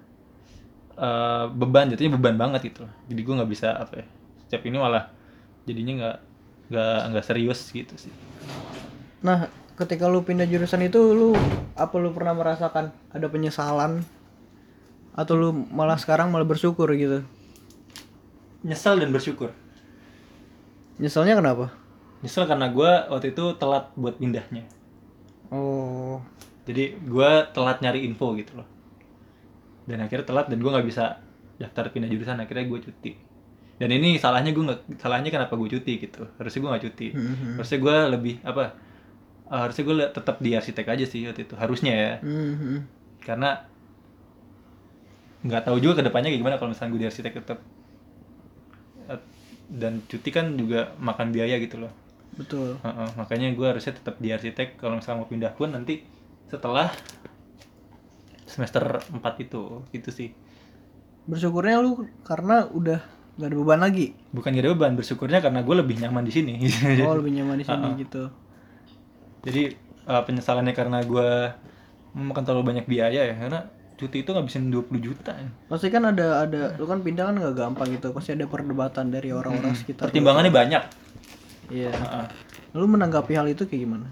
eh, 0.96 1.44
beban 1.52 1.92
jatuhnya 1.92 2.16
beban 2.16 2.40
banget 2.40 2.72
gitu. 2.72 2.88
Jadi 3.12 3.20
gue 3.20 3.34
nggak 3.36 3.50
bisa 3.52 3.76
apa 3.76 4.00
ya. 4.00 4.06
Setiap 4.48 4.64
ini 4.64 4.80
malah 4.80 5.12
jadinya 5.68 5.92
nggak 6.00 6.16
nggak 6.72 6.98
nggak 7.12 7.24
serius 7.28 7.60
gitu 7.68 7.92
sih. 8.00 8.12
Nah, 9.20 9.52
ketika 9.76 10.08
lu 10.08 10.24
pindah 10.24 10.48
jurusan 10.48 10.88
itu 10.88 10.98
lu 11.12 11.36
apa 11.76 11.94
lu 12.00 12.10
pernah 12.16 12.32
merasakan 12.32 12.90
ada 13.12 13.26
penyesalan 13.28 14.00
atau 15.12 15.34
lu 15.36 15.52
malah 15.52 16.00
sekarang 16.00 16.32
malah 16.32 16.48
bersyukur 16.48 16.88
gitu? 16.96 17.20
Nyesel 18.64 18.96
dan 18.96 19.12
bersyukur. 19.12 19.52
Nyeselnya 20.96 21.36
kenapa? 21.36 21.81
Nyesel 22.22 22.46
karena 22.46 22.70
gue 22.70 22.90
waktu 23.10 23.34
itu 23.34 23.44
telat 23.58 23.90
buat 23.98 24.14
pindahnya. 24.16 24.62
Oh. 25.50 26.22
Jadi 26.62 26.94
gue 27.02 27.30
telat 27.50 27.82
nyari 27.82 28.06
info 28.06 28.30
gitu 28.38 28.62
loh. 28.62 28.68
Dan 29.84 29.98
akhirnya 30.06 30.22
telat 30.22 30.46
dan 30.46 30.62
gue 30.62 30.70
nggak 30.70 30.86
bisa 30.86 31.18
daftar 31.58 31.90
pindah 31.90 32.06
jurusan. 32.06 32.38
Akhirnya 32.38 32.70
gue 32.70 32.78
cuti. 32.78 33.12
Dan 33.82 33.90
ini 33.90 34.14
salahnya 34.22 34.54
gue 34.54 34.62
nggak 34.62 35.02
salahnya 35.02 35.34
kenapa 35.34 35.58
gue 35.58 35.66
cuti 35.74 35.98
gitu. 35.98 36.22
Harusnya 36.38 36.60
gue 36.62 36.70
nggak 36.70 36.84
cuti. 36.86 37.08
Mhm. 37.10 37.50
Harusnya 37.58 37.78
gue 37.82 37.96
lebih 38.14 38.34
apa? 38.46 38.64
eh, 39.52 39.60
harusnya 39.60 39.82
gue 39.84 39.96
tetap 40.16 40.36
di 40.40 40.50
arsitek 40.56 40.86
aja 40.86 41.04
sih 41.04 41.26
waktu 41.26 41.44
itu. 41.44 41.54
Harusnya 41.58 41.92
ya. 41.92 42.12
Mhm. 42.22 42.86
Karena 43.20 43.66
nggak 45.42 45.66
tahu 45.66 45.82
juga 45.82 45.98
ke 45.98 46.02
depannya 46.06 46.30
kayak 46.30 46.40
gimana 46.40 46.56
kalau 46.62 46.70
misalnya 46.70 46.94
gue 46.94 47.02
di 47.02 47.08
arsitek 47.10 47.32
tetap. 47.42 47.58
Eh, 49.10 49.20
Dan 49.72 50.04
cuti 50.06 50.30
kan 50.30 50.54
juga 50.54 50.94
makan 51.02 51.32
biaya 51.34 51.58
gitu 51.58 51.82
loh. 51.82 51.92
Betul. 52.32 52.80
Heeh, 52.80 53.08
makanya 53.14 53.52
gue 53.52 53.66
harusnya 53.68 53.92
tetap 53.92 54.16
di 54.16 54.32
arsitek 54.32 54.80
kalau 54.80 54.96
misalnya 54.96 55.20
mau 55.20 55.28
pindah 55.28 55.52
pun 55.52 55.68
nanti 55.68 56.00
setelah 56.48 56.88
semester 58.44 58.82
4 59.08 59.20
itu 59.40 59.62
gitu 59.88 60.10
sih 60.12 60.30
Bersyukurnya 61.24 61.80
lu 61.80 62.04
karena 62.22 62.66
udah 62.68 63.00
Gak 63.32 63.48
ada 63.48 63.56
beban 63.56 63.80
lagi. 63.80 64.12
bukan 64.28 64.52
gak 64.52 64.60
ada 64.60 64.70
beban 64.76 64.92
bersyukurnya 64.92 65.40
karena 65.40 65.64
gue 65.64 65.72
lebih 65.72 65.96
nyaman 65.96 66.20
di 66.20 66.32
sini 66.32 66.52
Oh 67.00 67.16
lebih 67.20 67.32
nyaman 67.32 67.56
di 67.56 67.64
sini 67.64 67.88
gitu. 67.96 68.28
jadi 69.40 69.72
uh, 70.04 70.20
penyesalannya 70.22 70.76
karena 70.76 71.00
gue 71.00 71.28
memakan 72.12 72.44
terlalu 72.44 72.76
banyak 72.76 72.84
biaya 72.84 73.24
ya 73.24 73.34
karena 73.34 73.64
cuti 73.96 74.20
itu 74.20 74.30
ngabisin 74.36 74.68
20 74.68 74.84
juta 75.00 75.32
Pasti 75.64 75.88
kan 75.88 76.04
ada 76.04 76.44
ada 76.44 76.76
lu 76.76 76.84
kan 76.84 77.00
pindah 77.00 77.32
kan 77.32 77.34
nggak 77.40 77.54
gampang 77.56 77.88
gitu. 77.88 78.12
Pasti 78.12 78.36
ada 78.36 78.44
perdebatan 78.44 79.08
dari 79.08 79.32
orang-orang 79.32 79.72
sekitar. 79.72 80.04
lu. 80.04 80.06
pertimbangannya 80.12 80.52
banyak 80.52 80.82
Iya. 81.70 81.92
Heeh. 81.92 82.26
Lu 82.74 82.86
menanggapi 82.88 83.36
hal 83.36 83.46
itu 83.52 83.68
kayak 83.68 83.82
gimana? 83.84 84.08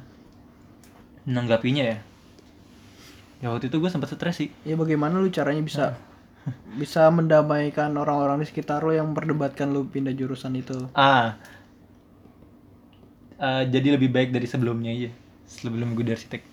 menanggapinya 1.28 1.84
ya? 1.84 1.98
Ya 3.40 3.46
waktu 3.52 3.68
itu 3.72 3.76
gue 3.80 3.90
sempat 3.92 4.12
stres 4.12 4.36
sih. 4.40 4.48
Ya 4.64 4.76
bagaimana 4.76 5.20
lu 5.20 5.28
caranya 5.32 5.62
bisa 5.64 5.84
bisa 6.80 7.06
mendamaikan 7.12 7.92
orang-orang 7.96 8.40
di 8.42 8.46
sekitar 8.48 8.82
lu 8.84 8.96
yang 8.96 9.12
memperdebatkan 9.12 9.68
lu 9.70 9.84
pindah 9.88 10.12
jurusan 10.16 10.56
itu? 10.56 10.88
ah. 10.96 11.36
Uh, 13.40 13.64
jadi 13.64 13.96
lebih 13.96 14.12
baik 14.12 14.36
dari 14.36 14.44
sebelumnya 14.44 14.92
aja 14.92 15.08
sebelum 15.48 15.96
gue 15.96 16.04
di 16.04 16.12
arsitek. 16.12 16.44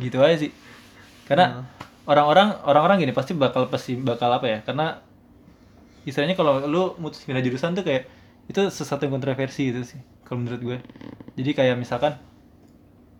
Gitu 0.00 0.16
aja 0.24 0.48
sih. 0.48 0.52
Karena 1.28 1.68
orang-orang 2.08 2.64
orang-orang 2.64 3.04
gini 3.04 3.12
pasti 3.12 3.36
bakal 3.36 3.68
pasti 3.68 3.92
bakal 4.00 4.32
apa 4.32 4.46
ya? 4.48 4.58
Karena 4.64 4.96
istilahnya 6.08 6.32
kalau 6.32 6.64
lu 6.64 6.96
mutus 6.96 7.20
pindah 7.28 7.44
jurusan 7.44 7.76
tuh 7.76 7.84
kayak 7.84 8.08
itu 8.46 8.60
sesuatu 8.70 9.04
yang 9.04 9.14
kontroversi 9.14 9.70
itu 9.70 9.82
sih 9.82 10.00
kalau 10.22 10.42
menurut 10.42 10.62
gue. 10.62 10.78
Jadi 11.34 11.50
kayak 11.52 11.76
misalkan 11.76 12.14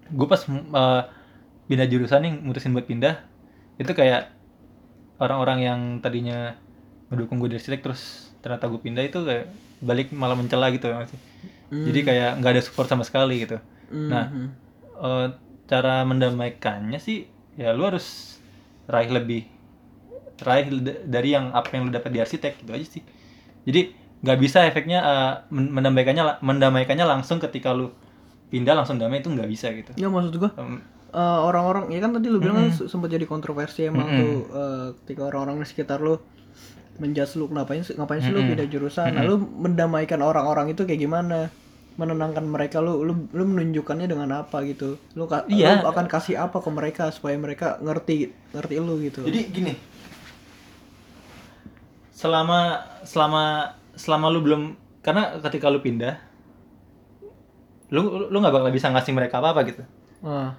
gue 0.07 0.27
pas 0.27 0.39
uh, 0.47 1.03
pindah 1.67 1.87
jurusan 1.87 2.23
nih 2.23 2.33
mutusin 2.39 2.71
buat 2.71 2.87
pindah 2.87 3.19
itu 3.77 3.91
kayak 3.91 4.31
orang-orang 5.19 5.59
yang 5.61 5.81
tadinya 5.99 6.55
mendukung 7.09 7.39
gue 7.39 7.51
di 7.51 7.57
arsitek 7.59 7.83
terus 7.83 8.31
ternyata 8.39 8.71
gue 8.71 8.79
pindah 8.79 9.03
itu 9.03 9.19
kayak 9.23 9.51
balik 9.83 10.15
malah 10.15 10.39
mencela 10.39 10.71
gitu 10.71 10.87
ya 10.89 11.03
sih. 11.07 11.19
Jadi 11.67 12.01
kayak 12.03 12.31
nggak 12.39 12.53
ada 12.55 12.63
support 12.63 12.87
sama 12.87 13.03
sekali 13.03 13.43
gitu. 13.43 13.59
Nah 13.91 14.31
Mhm. 14.31 14.49
eh, 14.97 15.27
cara 15.67 16.07
mendamaikannya 16.07 17.03
sih 17.03 17.27
ya 17.59 17.75
lu 17.75 17.83
harus 17.85 18.39
raih 18.87 19.11
lebih 19.11 19.43
raih 20.39 20.69
dari 21.03 21.35
yang 21.35 21.51
apa 21.51 21.75
yang 21.75 21.89
lu 21.89 21.93
dapat 21.93 22.15
di 22.15 22.21
arsitek 22.23 22.63
gitu 22.63 22.71
aja 22.71 22.87
sih. 22.87 23.03
Jadi 23.67 24.06
nggak 24.27 24.39
bisa 24.39 24.67
efeknya 24.67 24.99
eh, 25.01 25.33
men- 25.49 25.71
mendamaikannya 25.71 26.43
mendamaikannya 26.43 27.07
langsung 27.07 27.39
ketika 27.39 27.71
lu 27.71 27.95
pindah 28.47 28.75
langsung 28.75 28.99
damai 28.99 29.23
itu 29.23 29.31
nggak 29.31 29.47
bisa 29.47 29.71
gitu. 29.71 29.95
Ya 29.95 30.07
maksud 30.07 30.35
gua 30.35 30.51
Em, 30.57 30.83
eh, 31.09 31.39
orang-orang 31.41 31.87
ya 31.89 31.99
kan 31.99 32.11
tadi 32.11 32.27
lu 32.27 32.39
bilang 32.39 32.59
kan 32.61 32.69
se- 32.71 32.87
sempat 32.87 33.09
jadi 33.09 33.23
kontroversi 33.25 33.87
emang 33.87 34.07
tuh 34.09 34.35
eh, 34.51 34.87
ketika 35.01 35.23
orang-orang 35.25 35.63
di 35.63 35.67
sekitar 35.67 35.99
lu 35.99 36.19
menjudge 36.97 37.37
lu 37.37 37.47
ngapain 37.47 37.81
sih 37.81 37.93
ngapain 37.93 38.19
sih 38.19 38.31
lu 38.31 38.43
pindah 38.43 38.67
jurusan? 38.67 39.13
Nah 39.13 39.23
lu 39.23 39.37
mendamaikan 39.39 40.19
orang-orang 40.21 40.73
itu 40.73 40.83
kayak 40.83 40.99
gimana? 40.99 41.53
Menenangkan 41.97 42.45
mereka 42.45 42.81
lu 42.81 43.03
lu 43.03 43.29
lu 43.31 43.45
menunjukkannya 43.47 44.05
dengan 44.05 44.29
apa 44.35 44.61
gitu? 44.65 45.01
Lu, 45.13 45.25
ka- 45.25 45.45
Iya. 45.47 45.81
lu 45.81 45.89
akan 45.89 46.07
kasih 46.07 46.37
apa 46.37 46.61
ke 46.61 46.69
mereka 46.69 47.09
supaya 47.09 47.37
mereka 47.37 47.77
ngerti 47.81 48.33
ngerti 48.53 48.75
lu 48.79 49.01
gitu? 49.01 49.25
Jadi 49.25 49.41
gini. 49.49 49.73
Selama 52.13 52.81
selama 53.05 53.45
selama 53.97 54.29
lu 54.29 54.41
belum 54.41 54.63
karena 55.01 55.41
ketika 55.41 55.67
lu 55.67 55.81
pindah 55.81 56.15
lu 57.89 58.03
lu 58.27 58.37
nggak 58.37 58.53
bakal 58.53 58.71
bisa 58.71 58.91
ngasih 58.91 59.13
mereka 59.13 59.39
apa-apa 59.39 59.63
gitu. 59.65 59.83
Wah, 60.21 60.59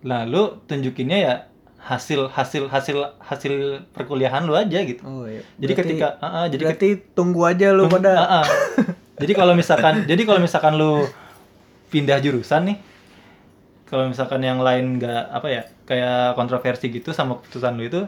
Lah 0.00 0.22
lu 0.24 0.62
tunjukinnya 0.64 1.18
ya 1.18 1.34
hasil 1.80 2.28
hasil 2.28 2.68
hasil 2.68 2.96
hasil 3.18 3.54
perkuliahan 3.90 4.44
lu 4.44 4.52
aja 4.52 4.78
gitu. 4.80 5.00
oh 5.02 5.24
iya 5.24 5.40
Jadi 5.56 5.72
Berarti- 5.72 5.88
ketika 5.96 6.06
ah, 6.18 6.44
ah, 6.44 6.46
jadi 6.46 6.62
berarti 6.66 6.88
tunggu 7.10 7.40
aja 7.42 7.72
lu 7.72 7.88
pada 7.88 8.12
Ah, 8.14 8.28
ah. 8.40 8.46
jadi 9.20 9.32
kalau 9.32 9.52
misalkan 9.52 10.04
jadi 10.04 10.22
kalau 10.22 10.38
misalkan 10.38 10.76
lu 10.76 11.08
pindah 11.88 12.20
jurusan 12.20 12.68
nih 12.68 12.76
kalau 13.84 14.06
misalkan 14.06 14.38
yang 14.38 14.60
lain 14.60 14.96
nggak 14.96 15.22
apa 15.26 15.48
ya 15.48 15.62
kayak 15.82 16.36
kontroversi 16.36 16.86
gitu 16.90 17.10
sama 17.10 17.40
keputusan 17.40 17.72
lu 17.74 17.82
itu 17.82 18.00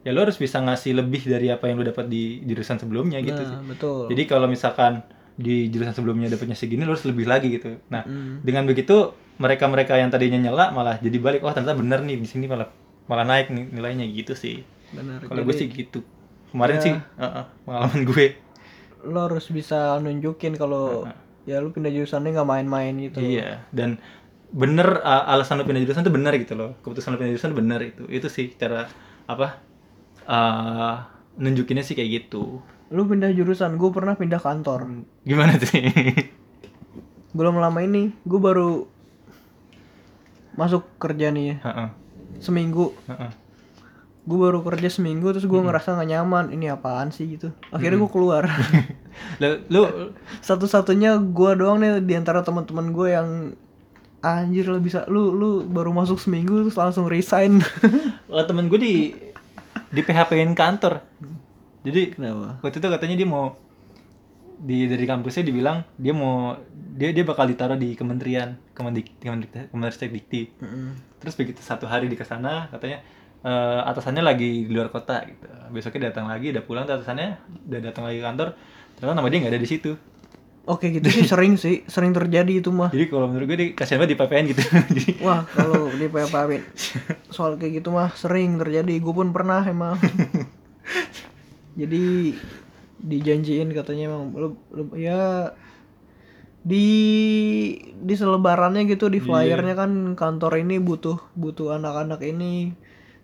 ya 0.00 0.10
lu 0.10 0.20
harus 0.20 0.36
bisa 0.36 0.58
ngasih 0.58 0.96
lebih 0.96 1.22
dari 1.24 1.48
apa 1.48 1.66
yang 1.66 1.76
lu 1.76 1.84
dapat 1.84 2.06
di 2.06 2.40
jurusan 2.42 2.76
sebelumnya 2.76 3.20
gitu 3.20 3.36
sih 3.38 3.52
Nah, 3.52 3.64
betul 3.64 4.08
jadi 4.08 4.22
kalau 4.24 4.46
misalkan 4.46 5.04
di 5.34 5.68
jurusan 5.68 5.92
sebelumnya 5.92 6.28
dapatnya 6.28 6.54
segini 6.54 6.82
lu 6.82 6.92
harus 6.92 7.04
lebih 7.04 7.24
lagi 7.24 7.48
gitu 7.50 7.80
nah 7.86 8.02
Mm. 8.02 8.40
dengan 8.42 8.64
begitu 8.64 9.12
mereka-mereka 9.36 9.96
yang 9.96 10.08
tadinya 10.08 10.36
nyela 10.38 10.68
malah 10.70 10.96
jadi 10.96 11.16
balik 11.16 11.40
oh 11.40 11.50
ternyata 11.50 11.74
bener 11.74 12.00
nih 12.00 12.16
di 12.16 12.28
sini 12.28 12.44
malah 12.44 12.68
malah 13.06 13.24
naik 13.24 13.48
nih 13.48 13.64
nilainya 13.70 14.04
gitu 14.06 14.32
sih 14.32 14.60
benar 14.90 15.24
kalau 15.24 15.42
gue 15.42 15.54
sih 15.54 15.66
gitu 15.66 16.04
kemarin 16.50 16.76
Ya. 16.76 16.82
sih 16.82 16.92
ah, 17.16 17.24
ah, 17.24 17.44
pengalaman 17.62 18.04
gue 18.04 18.26
lo 19.02 19.18
harus 19.22 19.48
bisa 19.48 19.96
nunjukin 19.96 20.54
kalau 20.54 21.08
ya 21.42 21.56
lu 21.56 21.72
pindah 21.72 21.88
jurusannya 21.88 22.30
nggak 22.30 22.44
main-main 22.46 22.92
gitu 23.00 23.16
Iya, 23.18 23.64
dan 23.70 23.96
bener 24.50 25.00
uh, 25.00 25.24
alasan 25.26 25.56
lu 25.56 25.64
pindah 25.64 25.80
jurusan 25.80 26.02
itu 26.02 26.10
bener 26.10 26.36
gitu 26.36 26.52
loh. 26.52 26.76
Keputusan 26.80 27.14
lu 27.14 27.16
pindah 27.16 27.32
jurusan 27.32 27.54
bener 27.54 27.80
itu. 27.80 28.02
Itu 28.06 28.28
sih 28.28 28.52
cara 28.52 28.90
apa? 29.24 29.62
Uh, 30.30 30.94
nunjukinnya 31.36 31.82
sih 31.82 31.98
kayak 31.98 32.10
gitu. 32.24 32.62
lu 32.90 33.06
pindah 33.06 33.30
jurusan 33.30 33.78
gue 33.78 33.90
pernah 33.94 34.18
pindah 34.18 34.42
kantor. 34.42 35.06
Gimana 35.22 35.54
tuh? 35.62 35.70
belum 37.38 37.62
lama 37.62 37.78
ini 37.86 38.10
gue 38.26 38.40
baru 38.42 38.90
masuk 40.58 40.82
kerja 40.98 41.30
nih 41.30 41.54
ya. 41.54 41.56
Seminggu. 42.42 42.94
Heeh. 43.06 43.30
gue 44.20 44.36
baru 44.36 44.60
kerja 44.62 44.92
seminggu 44.92 45.32
terus 45.32 45.46
gue 45.46 45.60
ngerasa 45.62 45.94
nggak 45.94 46.10
nyaman. 46.10 46.44
Ini 46.50 46.74
apaan 46.74 47.14
sih 47.14 47.38
gitu. 47.38 47.54
Akhirnya 47.70 48.02
gue 48.02 48.10
keluar. 48.10 48.50
Lu, 49.70 49.86
satu-satunya 50.42 51.14
gue 51.30 51.50
doang 51.54 51.78
nih 51.78 52.02
di 52.02 52.18
antara 52.18 52.42
teman-teman 52.42 52.90
gue 52.90 53.08
yang 53.10 53.28
anjir 54.20 54.68
lo 54.68 54.76
bisa 54.84 55.08
lu 55.08 55.32
lu 55.32 55.64
baru 55.64 55.96
masuk 55.96 56.20
seminggu 56.20 56.66
terus 56.66 56.76
langsung 56.76 57.06
resign. 57.06 57.62
Lah 58.28 58.44
temen 58.50 58.66
gue 58.66 58.78
di 58.82 58.94
di 59.90 60.00
PHP-in 60.06 60.54
kantor. 60.54 61.02
Jadi 61.80 62.14
kenapa? 62.14 62.60
waktu 62.62 62.76
itu 62.78 62.88
katanya 62.88 63.16
dia 63.16 63.28
mau 63.28 63.56
di 64.60 64.84
dari 64.84 65.08
kampusnya 65.08 65.40
dibilang 65.48 65.80
dia 65.96 66.12
mau 66.12 66.52
dia 66.70 67.16
dia 67.16 67.24
bakal 67.24 67.48
ditaruh 67.48 67.80
di 67.80 67.96
kementerian 67.96 68.60
kemendik 68.76 69.16
kemendik 69.16 69.48
kemenristek 69.72 70.12
dikti 70.12 70.52
terus 71.16 71.32
begitu 71.32 71.64
satu 71.64 71.88
hari 71.88 72.12
di 72.12 72.16
ke 72.20 72.28
sana 72.28 72.68
katanya 72.68 73.00
eh, 73.40 73.80
atasannya 73.88 74.20
lagi 74.20 74.68
di 74.68 74.72
luar 74.72 74.92
kota 74.92 75.24
gitu. 75.24 75.48
Besoknya 75.72 76.12
datang 76.12 76.28
lagi 76.28 76.52
udah 76.52 76.60
pulang 76.60 76.84
tuh 76.84 77.00
atasannya 77.00 77.40
udah 77.72 77.80
datang 77.80 78.04
lagi 78.04 78.20
ke 78.20 78.24
kantor. 78.28 78.48
Ternyata 79.00 79.16
nama 79.16 79.28
dia 79.32 79.38
nggak 79.40 79.52
ada 79.56 79.62
di 79.64 79.70
situ 79.70 79.92
oke 80.68 80.86
gitu 80.86 81.08
sih 81.08 81.24
sering 81.24 81.56
sih 81.56 81.82
sering 81.88 82.12
terjadi 82.12 82.60
itu 82.60 82.70
mah 82.70 82.92
jadi 82.92 83.08
kalau 83.08 83.26
menurut 83.30 83.46
gue 83.48 83.56
dia 83.58 83.68
kasihan 83.72 84.02
banget 84.02 84.14
di 84.14 84.18
PPN 84.20 84.44
gitu 84.52 84.62
jadi 84.96 85.12
Wah, 85.20 85.40
kalau 85.52 85.92
di 85.92 86.06
PPAP 86.08 86.50
soal 87.36 87.60
kayak 87.60 87.84
gitu 87.84 87.92
mah 87.92 88.10
sering 88.16 88.56
terjadi. 88.56 88.96
Gue 88.98 89.12
pun 89.12 89.30
pernah 89.36 89.60
emang. 89.62 90.00
Jadi 91.80 92.34
dijanjiin 93.00 93.72
katanya 93.72 94.12
emang 94.12 94.32
lu, 94.36 94.48
lu- 94.74 94.96
ya 94.98 95.52
di 96.60 96.86
di 98.00 98.14
selebarannya 98.16 98.84
gitu 98.84 99.08
di 99.08 99.16
flyernya 99.20 99.74
kan 99.76 99.90
kantor 100.12 100.60
ini 100.60 100.76
butuh 100.76 101.16
butuh 101.32 101.76
anak-anak 101.80 102.20
ini. 102.20 102.76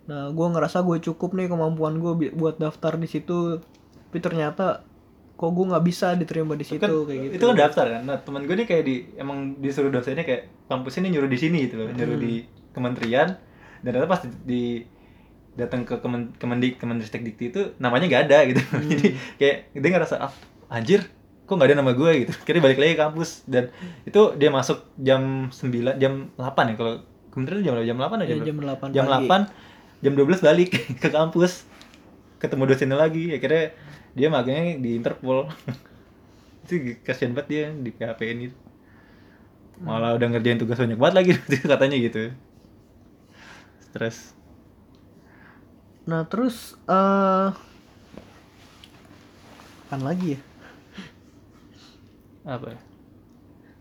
Nah, 0.09 0.31
gue 0.33 0.47
ngerasa 0.53 0.81
gue 0.87 0.97
cukup 1.03 1.35
nih 1.37 1.51
kemampuan 1.51 1.99
gue 2.01 2.33
buat 2.33 2.57
daftar 2.57 2.97
di 2.97 3.05
situ. 3.09 3.61
Tapi 4.09 4.17
ternyata 4.23 4.86
kok 5.37 5.53
gue 5.53 5.65
nggak 5.69 5.85
bisa 5.85 6.17
diterima 6.17 6.57
di 6.57 6.65
situ 6.65 6.81
kan, 6.81 6.89
kayak 6.89 7.19
gitu. 7.29 7.33
itu 7.37 7.45
kan 7.45 7.55
daftar 7.55 7.85
kan? 7.93 8.01
Nah 8.03 8.17
teman 8.19 8.41
gue 8.43 8.55
nih 8.57 8.65
kayak 8.65 8.83
di 8.83 8.95
emang 9.15 9.61
disuruh 9.61 9.93
daftarnya 9.93 10.25
kayak 10.25 10.49
kampus 10.65 10.97
ini 10.97 11.13
nyuruh 11.13 11.29
di 11.29 11.37
sini 11.37 11.69
gitu 11.69 11.77
loh. 11.77 11.93
Nyuruh 11.93 12.17
di 12.17 12.41
kementerian. 12.73 13.37
Dan 13.85 13.89
ternyata 13.93 14.09
pas 14.09 14.21
di, 14.25 14.33
di- 14.43 14.83
datang 15.53 15.85
ke 15.85 15.97
kemen 15.97 16.37
kemendik 16.37 16.77
kemenristek 16.77 17.21
dikti 17.21 17.49
itu 17.49 17.61
namanya 17.77 18.09
nggak 18.09 18.23
ada 18.29 18.37
gitu. 18.49 18.61
Jadi 18.93 19.07
kayak 19.37 19.57
dia 19.73 19.89
ngerasa 19.93 20.15
ah 20.17 20.33
anjir 20.69 21.05
kok 21.45 21.53
nggak 21.53 21.69
ada 21.69 21.77
nama 21.81 21.93
gue 21.93 22.11
gitu. 22.25 22.33
Kira 22.41 22.57
balik 22.57 22.81
lagi 22.81 22.93
ke 22.93 23.01
kampus. 23.01 23.45
Dan 23.45 23.69
itu 24.05 24.21
dia 24.37 24.49
masuk 24.49 24.89
jam 24.97 25.53
9 25.53 26.01
jam 26.01 26.33
8 26.33 26.73
ya. 26.73 26.73
Kalau 26.73 26.93
kementerian 27.29 27.61
jam 27.61 27.73
jam 27.77 27.97
8 27.97 28.09
atau 28.09 28.25
Ya, 28.25 28.37
jam, 28.41 28.45
jam 28.45 28.55
berapa? 28.57 28.83
8 28.89 28.93
jam 28.93 29.05
pagi. 29.05 29.29
8 29.29 30.01
jam 30.01 30.13
12 30.13 30.41
balik 30.41 30.69
ke 31.01 31.09
kampus. 31.09 31.65
Ketemu 32.37 32.63
dosennya 32.69 32.97
lagi. 32.97 33.33
Akhirnya 33.33 33.73
dia 34.17 34.27
magangnya 34.35 34.63
di 34.83 34.89
Interpol 34.99 35.39
itu 36.65 36.73
kasihan 37.05 37.33
banget 37.35 37.47
dia 37.53 37.63
di 37.85 37.89
PHP 37.95 38.21
ini 38.33 38.45
malah 39.77 40.17
udah 40.17 40.27
ngerjain 40.33 40.57
tugas 40.61 40.77
banyak 40.81 40.97
banget 40.97 41.15
lagi 41.21 41.31
katanya 41.71 41.97
gitu 42.01 42.21
stres 43.79 44.33
Nah 46.07 46.23
terus 46.31 46.73
eh 46.87 47.47
apa 49.91 50.03
lagi 50.03 50.35
ya? 50.35 50.39
apa 52.45 52.67
ya? 52.73 52.79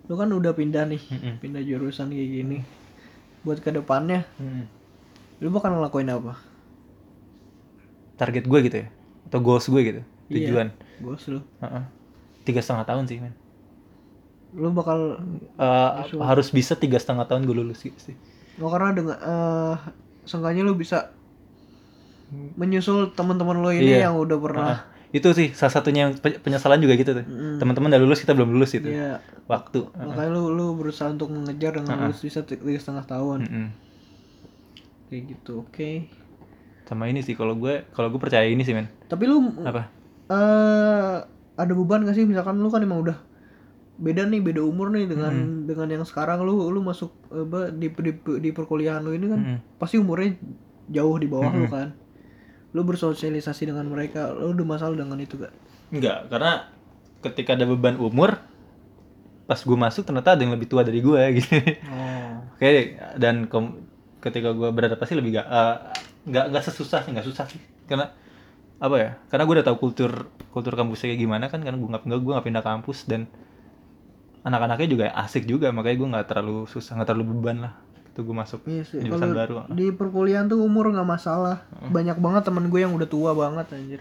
Lu 0.06 0.14
kan 0.14 0.30
udah 0.30 0.52
pindah 0.54 0.84
nih, 0.86 1.02
Mm-mm. 1.10 1.34
pindah 1.42 1.62
jurusan 1.66 2.08
kayak 2.14 2.30
gini. 2.30 2.58
Buat 3.46 3.60
ke 3.64 3.70
depannya, 3.74 4.26
Hmm. 4.40 4.66
lu 5.42 5.48
bakal 5.52 5.76
ngelakuin 5.76 6.10
apa? 6.12 6.34
target 8.16 8.44
gue 8.48 8.58
gitu 8.66 8.76
ya 8.84 8.88
atau 9.28 9.38
goals 9.44 9.66
gue 9.68 9.82
gitu 9.82 10.00
Iya. 10.26 10.37
tujuan 10.42 10.68
Bos 10.99 11.23
lu. 11.26 11.40
Heeh. 11.59 11.85
tiga 12.42 12.59
setengah 12.59 12.85
tahun 12.85 13.04
sih 13.04 13.18
men 13.18 13.35
Lu 14.52 14.71
bakal 14.71 15.21
Eh, 15.54 15.90
harus 16.18 16.49
bisa 16.49 16.73
tiga 16.75 16.97
setengah 16.97 17.25
tahun 17.25 17.45
gue 17.45 17.56
lulus 17.56 17.80
gitu 17.80 17.99
sih 18.02 18.16
Oh 18.56 18.66
karena 18.66 18.90
dengan 18.90 19.16
eh 19.16 19.76
seenggaknya 20.25 20.62
lu 20.62 20.75
bisa 20.75 21.12
menyusul 22.52 23.12
teman-teman 23.12 23.56
lo 23.56 23.71
ini 23.71 23.95
Iya. 23.95 24.09
yang 24.09 24.16
udah 24.16 24.35
pernah 24.37 24.66
Heeh. 24.66 24.80
itu 25.14 25.28
sih 25.33 25.49
salah 25.52 25.71
satunya 25.73 26.00
yang 26.04 26.12
pe- 26.14 26.37
penyesalan 26.37 26.78
juga 26.78 26.95
gitu 26.95 27.12
tuh 27.12 27.23
Mm. 27.23 27.56
teman-teman 27.56 27.88
udah 27.88 28.00
lulus 28.00 28.18
kita 28.18 28.33
belum 28.33 28.50
lulus 28.50 28.71
gitu 28.73 28.88
Iya. 28.88 29.23
waktu 29.45 29.87
Makanya 29.88 30.30
lu 30.33 30.50
lu 30.50 30.75
berusaha 30.75 31.06
untuk 31.09 31.30
mengejar 31.30 31.76
dengan 31.76 31.97
lulus 32.02 32.18
bisa 32.21 32.42
ti- 32.42 32.59
tiga 32.59 32.75
setengah 32.76 33.04
tahun 33.04 33.38
Mm-mm. 33.45 33.68
kayak 35.06 35.23
gitu. 35.28 35.62
Oke. 35.62 36.11
sama 36.85 37.06
ini 37.06 37.18
sih 37.18 37.35
kalau 37.35 37.54
gue 37.54 37.83
kalau 37.90 38.06
gue 38.09 38.21
percaya 38.21 38.42
ini 38.45 38.62
sih 38.62 38.71
men 38.71 38.87
Tapi 39.04 39.23
lu 39.25 39.42
apa 39.61 39.90
eh 40.26 41.16
ada 41.56 41.73
beban 41.73 42.02
gak 42.02 42.14
sih 42.14 42.25
misalkan 42.25 42.59
lu 42.59 42.68
kan 42.68 42.80
emang 42.80 43.00
udah 43.00 43.16
beda 43.97 44.26
nih 44.26 44.42
beda 44.42 44.61
umur 44.61 44.90
nih 44.90 45.06
dengan 45.06 45.33
Hmm. 45.33 45.64
dengan 45.64 45.88
yang 45.88 46.04
sekarang 46.04 46.42
lu 46.42 46.68
lu 46.68 46.80
masuk 46.80 47.09
apa, 47.26 47.71
di, 47.71 47.88
di 47.88 48.12
di 48.38 48.50
perkuliahan 48.50 49.00
lu 49.00 49.11
ini 49.11 49.26
kan 49.26 49.40
Mm-mm. 49.40 49.59
pasti 49.76 49.97
umurnya 49.97 50.37
jauh 50.87 51.16
di 51.16 51.26
bawah 51.26 51.49
lu 51.50 51.64
Hmm. 51.64 51.73
kan. 51.73 51.88
Lu 52.71 52.85
bersosialisasi 52.85 53.64
dengan 53.64 53.88
mereka, 53.88 54.30
lu 54.30 54.52
ada 54.52 54.64
masalah 54.66 54.92
dengan 54.95 55.16
itu 55.16 55.37
gak? 55.37 55.54
enggak 55.87 56.26
karena 56.26 56.66
ketika 57.23 57.54
ada 57.54 57.64
beban 57.64 57.95
umur 57.97 58.37
pas 59.47 59.56
gue 59.56 59.78
masuk 59.78 60.02
ternyata 60.02 60.35
ada 60.35 60.42
yang 60.42 60.50
lebih 60.50 60.66
tua 60.66 60.83
dari 60.83 60.99
gue 60.99 61.23
gitu 61.38 61.56
Oh. 61.87 62.42
Oke, 62.52 62.99
dan 63.16 63.47
kom- 63.47 63.87
ketika 64.18 64.50
gue 64.50 64.66
beradaptasi 64.68 65.14
lebih 65.14 65.38
gak 65.38 65.47
eh, 65.47 65.75
nggak 66.26 66.45
nggak 66.50 66.64
sesusah 66.64 67.00
sih 67.00 67.14
nggak 67.14 67.23
susah 67.25 67.47
sih 67.47 67.62
karena 67.87 68.11
apa 68.76 68.97
ya 68.97 69.11
karena 69.28 69.42
gue 69.42 69.54
udah 69.56 69.66
tahu 69.66 69.76
kultur 69.80 70.11
kultur 70.52 70.73
kampusnya 70.73 71.11
kayak 71.11 71.23
gimana 71.23 71.45
kan 71.49 71.61
karena 71.61 71.76
gue 71.76 71.88
nggak 71.88 72.04
gue 72.04 72.33
nggak 72.33 72.47
pindah 72.47 72.64
kampus 72.64 73.09
dan 73.09 73.25
anak-anaknya 74.42 74.88
juga 74.88 75.04
asik 75.16 75.45
juga 75.45 75.73
makanya 75.73 75.97
gue 75.97 76.09
nggak 76.12 76.26
terlalu 76.28 76.68
susah 76.68 76.95
nggak 76.95 77.09
terlalu 77.09 77.25
beban 77.35 77.66
lah 77.66 77.73
itu 78.06 78.21
gue 78.21 78.33
masuk 78.33 78.61
Iya 78.64 78.83
sih. 78.85 79.00
jurusan 79.00 79.33
baru 79.33 79.54
di 79.68 79.92
perkuliahan 79.92 80.47
tuh 80.47 80.56
umur 80.61 80.88
nggak 80.88 81.04
masalah. 81.04 81.68
Banyak 81.87 82.16
banget 82.16 82.49
temen 82.49 82.73
gue 82.73 82.80
yang 82.80 82.97
udah 82.97 83.04
tua 83.04 83.37
banget 83.37 83.68
anjir. 83.76 84.00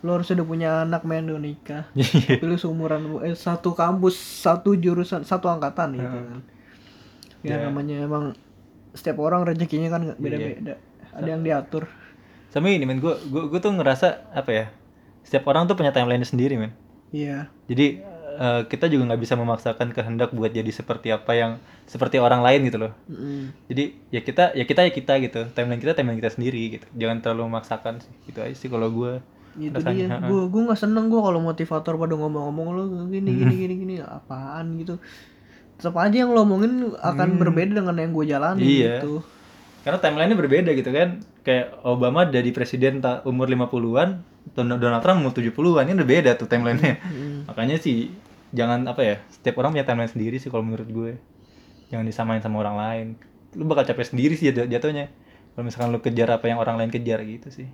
Lo 0.00 0.16
harus 0.16 0.32
udah 0.32 0.46
punya 0.48 0.68
anak 0.80 1.04
men 1.04 1.28
udah 1.28 1.36
nikah. 1.36 1.84
Tapi 2.24 2.40
lu 2.40 2.56
seumuran 2.56 3.20
eh, 3.20 3.36
satu 3.36 3.76
kampus, 3.76 4.16
satu 4.16 4.72
jurusan, 4.72 5.28
satu 5.28 5.44
angkatan 5.44 6.00
gitu 6.00 6.08
kan. 6.24 6.40
Ya, 7.44 7.60
Ya. 7.60 7.68
namanya 7.68 8.00
emang 8.00 8.32
setiap 8.96 9.20
orang 9.20 9.44
rezekinya 9.44 9.92
kan 9.92 10.08
nggak 10.08 10.18
beda-beda. 10.18 10.74
Ada 11.12 11.28
yang 11.28 11.44
diatur. 11.44 11.84
Sama 12.48 12.68
ini 12.68 12.84
men 12.84 12.98
gue 12.98 13.14
gue 13.28 13.58
tuh 13.58 13.70
ngerasa 13.70 14.06
apa 14.30 14.50
ya 14.50 14.66
setiap 15.20 15.44
orang 15.46 15.64
tuh 15.64 15.74
punya 15.74 15.90
timeline 15.90 16.22
sendiri 16.22 16.56
men 16.56 16.72
Iya. 17.08 17.48
jadi 17.64 18.04
eh, 18.34 18.62
kita 18.66 18.86
juga 18.86 19.08
nggak 19.08 19.18
bisa 19.18 19.34
memaksakan 19.34 19.90
kehendak 19.90 20.30
buat 20.30 20.48
jadi 20.48 20.68
seperti 20.68 21.08
apa 21.08 21.32
yang 21.32 21.52
seperti 21.84 22.16
orang 22.16 22.40
lain 22.40 22.64
gitu 22.64 22.78
loh 22.78 22.92
Mm-mm. 23.04 23.56
jadi 23.64 23.84
ya 24.08 24.20
kita 24.20 24.44
ya 24.52 24.62
kita 24.62 24.80
ya 24.82 24.92
kita 24.92 25.12
gitu 25.18 25.40
timeline 25.52 25.78
kita 25.78 25.92
timeline 25.92 26.16
kita 26.16 26.30
sendiri 26.30 26.60
gitu 26.70 26.86
jangan 26.94 27.18
terlalu 27.18 27.48
memaksakan 27.48 27.98
sih 27.98 28.12
gitu 28.26 28.38
aja 28.38 28.52
sih 28.52 28.68
kalau 28.68 28.88
gue 28.88 29.12
Itu 29.58 29.74
Rasanya, 29.74 30.22
dia. 30.22 30.28
Gue 30.28 30.46
gue 30.46 30.62
nggak 30.62 30.78
seneng 30.78 31.08
gue 31.08 31.18
kalau 31.18 31.40
motivator 31.40 31.98
pada 31.98 32.14
ngomong-ngomong 32.14 32.66
lo 32.70 32.82
gini 33.08 33.26
gini 33.34 33.54
gini 33.58 33.74
gini 33.74 33.94
apaan 33.98 34.78
gitu. 34.78 35.02
Tetap 35.74 35.98
aja 35.98 36.14
yang 36.14 36.30
lo 36.30 36.46
omongin 36.46 36.94
akan 36.94 37.28
berbeda 37.36 37.72
dengan 37.74 37.96
yang 37.96 38.14
gue 38.14 38.22
jalani 38.24 38.62
Hmm. 38.62 38.70
Iya. 38.70 38.94
gitu. 39.02 39.14
Karena 39.88 39.98
timelinenya 39.98 40.36
berbeda 40.36 40.70
gitu 40.70 40.90
kan 40.90 41.08
kayak 41.40 41.80
Obama 41.82 42.22
jadi 42.22 42.44
presiden 42.50 43.00
ta- 43.00 43.24
umur 43.24 43.48
50-an 43.48 44.20
Don- 44.50 44.76
Donald 44.76 45.00
Trump 45.00 45.18
umur 45.18 45.32
70-an 45.32 45.82
ini 45.82 45.96
udah 45.96 46.04
beda 46.06 46.30
tuh 46.34 46.44
timelinenya 46.44 47.00
Mm. 47.00 47.48
makanya 47.48 47.76
sih 47.76 48.12
jangan 48.50 48.84
apa 48.84 49.00
ya 49.00 49.16
setiap 49.30 49.56
orang 49.56 49.72
punya 49.72 49.82
timeline 49.82 50.08
sendiri 50.08 50.36
sih 50.36 50.46
kalau 50.46 50.60
menurut 50.62 50.84
gue 50.86 51.12
jangan 51.88 52.04
disamain 52.04 52.38
sama 52.38 52.60
orang 52.60 52.76
lain 52.76 53.06
lu 53.54 53.64
bakal 53.64 53.84
capek 53.86 54.04
sendiri 54.06 54.34
sih 54.34 54.48
jat- 54.50 54.68
jatuhnya 54.68 55.08
kalau 55.50 55.64
misalkan 55.64 55.88
lu 55.88 55.98
kejar 55.98 56.28
apa 56.30 56.44
yang 56.44 56.56
orang 56.56 56.76
lain 56.76 56.90
kejar 56.90 57.20
gitu 57.22 57.48
sih 57.48 57.68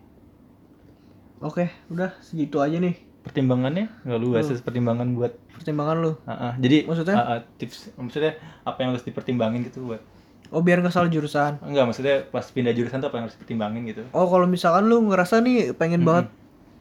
Oke, 1.40 1.68
udah 1.88 2.16
segitu 2.20 2.56
aja 2.58 2.78
nih 2.78 2.96
pertimbangannya 3.20 3.90
nggak 4.02 4.16
luas 4.18 4.46
sih, 4.46 4.56
pertimbangan 4.58 5.12
buat 5.12 5.32
pertimbangan 5.50 5.96
lu. 5.98 6.12
Ah, 6.24 6.32
ah. 6.32 6.52
jadi 6.56 6.84
Maksudnya? 6.84 7.14
ah, 7.14 7.28
ah, 7.30 7.40
tips 7.54 7.92
maksudnya 7.94 8.32
apa 8.62 8.78
yang 8.78 8.92
harus 8.92 9.02
dipertimbangin 9.02 9.60
gitu 9.62 9.84
buat 9.84 10.00
Oh 10.48 10.60
biar 10.60 10.78
nggak 10.78 10.90
salah 10.90 11.08
jurusan. 11.08 11.56
enggak 11.60 11.84
maksudnya 11.84 12.26
pas 12.26 12.44
pindah 12.44 12.70
jurusan 12.70 12.98
tuh 12.98 13.08
apa 13.08 13.16
yang 13.16 13.24
harus 13.24 13.36
dipertimbangin 13.36 13.82
gitu? 13.86 14.02
Oh 14.10 14.26
kalau 14.26 14.44
misalkan 14.44 14.84
lu 14.84 15.00
ngerasa 15.04 15.40
nih 15.40 15.72
pengen 15.72 16.02
banget 16.02 16.28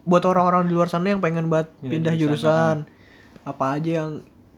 buat 0.02 0.20
orang-orang 0.22 0.66
di 0.66 0.72
luar 0.72 0.86
sana 0.86 1.08
yang 1.08 1.18
pengen 1.18 1.48
banget 1.48 1.72
Pindah 1.78 1.90
pindah 1.90 2.14
jurusan, 2.14 2.76
jurusan, 2.84 3.42
apa 3.42 3.64
aja 3.72 3.90
yang 3.98 4.10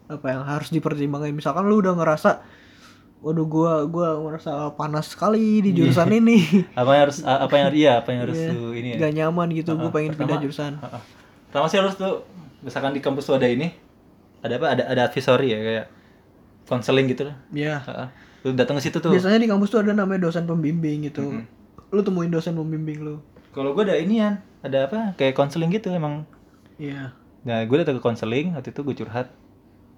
apa 0.06 0.26
yang 0.28 0.42
harus 0.42 0.68
dipertimbangkan 0.68 1.30
misalkan 1.32 1.64
lu 1.64 1.78
udah 1.78 1.94
ngerasa 1.94 2.42
waduh 3.16 3.42
gua 3.44 3.72
gua 3.84 4.20
ngerasa 4.20 4.50
panas 4.74 5.08
sekali 5.08 5.58
di 5.60 5.72
jurusan 5.72 6.10
ini. 6.12 6.38
Apa 6.78 6.90
yang 6.92 7.02
harus 7.02 7.18
apa 7.22 7.54
yang 7.56 7.66
iya 7.72 7.92
apa 7.96 8.08
yang 8.10 8.20
harus 8.22 8.36
Iya. 8.36 8.50
tuh 8.52 8.70
ini 8.72 8.88
ya? 8.88 8.96
Gak 9.00 9.12
nyaman 9.16 9.48
gitu 9.50 9.70
gua 9.72 9.88
pengen 9.88 10.12
pindah 10.12 10.36
pertama- 10.36 10.44
jurusan. 10.44 10.72
Ah, 10.78 11.00
ah. 11.00 11.02
pertama 11.48 11.66
sih 11.66 11.78
harus 11.80 11.94
tuh 11.96 12.14
misalkan 12.60 12.92
di 12.92 13.00
kampus 13.00 13.24
tuh 13.24 13.34
ada 13.34 13.48
ini 13.48 13.72
ada 14.40 14.54
apa? 14.54 14.66
Ada 14.68 14.82
ada 14.86 15.00
advisory 15.06 15.48
ya 15.48 15.58
kayak 15.58 15.86
konseling 16.64 17.06
gitu 17.08 17.22
lah. 17.24 17.36
Ya 17.48 17.80
Ah, 17.80 18.04
ah. 18.04 18.08
Lu 18.44 18.52
datang 18.52 18.76
ke 18.76 18.90
situ 18.90 18.98
tuh 19.00 19.14
biasanya 19.14 19.38
di 19.40 19.48
kampus 19.48 19.68
tuh 19.72 19.80
ada 19.80 19.96
namanya 19.96 20.28
dosen 20.28 20.44
pembimbing 20.44 21.06
gitu 21.08 21.40
lu 21.94 22.00
temuin 22.02 22.28
dosen 22.28 22.58
pembimbing 22.58 23.00
lu 23.00 23.16
kalau 23.54 23.72
gue 23.72 23.86
ada 23.86 23.96
inian 23.96 24.42
ada 24.60 24.90
apa 24.90 25.14
kayak 25.16 25.32
konseling 25.38 25.72
gitu 25.72 25.88
emang 25.94 26.28
iya 26.76 27.16
Nah, 27.46 27.62
gue 27.62 27.76
datang 27.78 27.94
ke 27.94 28.02
konseling, 28.02 28.58
waktu 28.58 28.74
itu 28.74 28.82
gue 28.82 28.94
curhat 29.06 29.30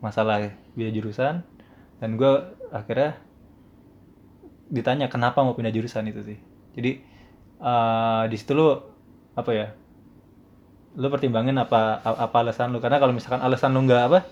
masalah 0.04 0.52
biaya 0.76 0.92
jurusan, 0.92 1.40
dan 1.96 2.10
gue 2.20 2.32
akhirnya 2.68 3.16
ditanya 4.68 5.08
kenapa 5.08 5.40
mau 5.40 5.56
pindah 5.56 5.72
jurusan 5.72 6.04
itu 6.12 6.20
sih. 6.20 6.38
Jadi 6.76 7.00
eh, 7.64 8.22
di 8.28 8.36
situ 8.36 8.52
lu 8.52 8.76
apa 9.32 9.50
ya? 9.56 9.72
Lu 11.00 11.08
pertimbangin 11.08 11.56
apa 11.56 12.04
apa 12.04 12.36
alasan 12.36 12.68
lu? 12.76 12.84
Karena 12.84 13.00
kalau 13.00 13.16
misalkan 13.16 13.40
alasan 13.40 13.72
lu 13.72 13.80
nggak 13.88 14.02
apa, 14.12 14.28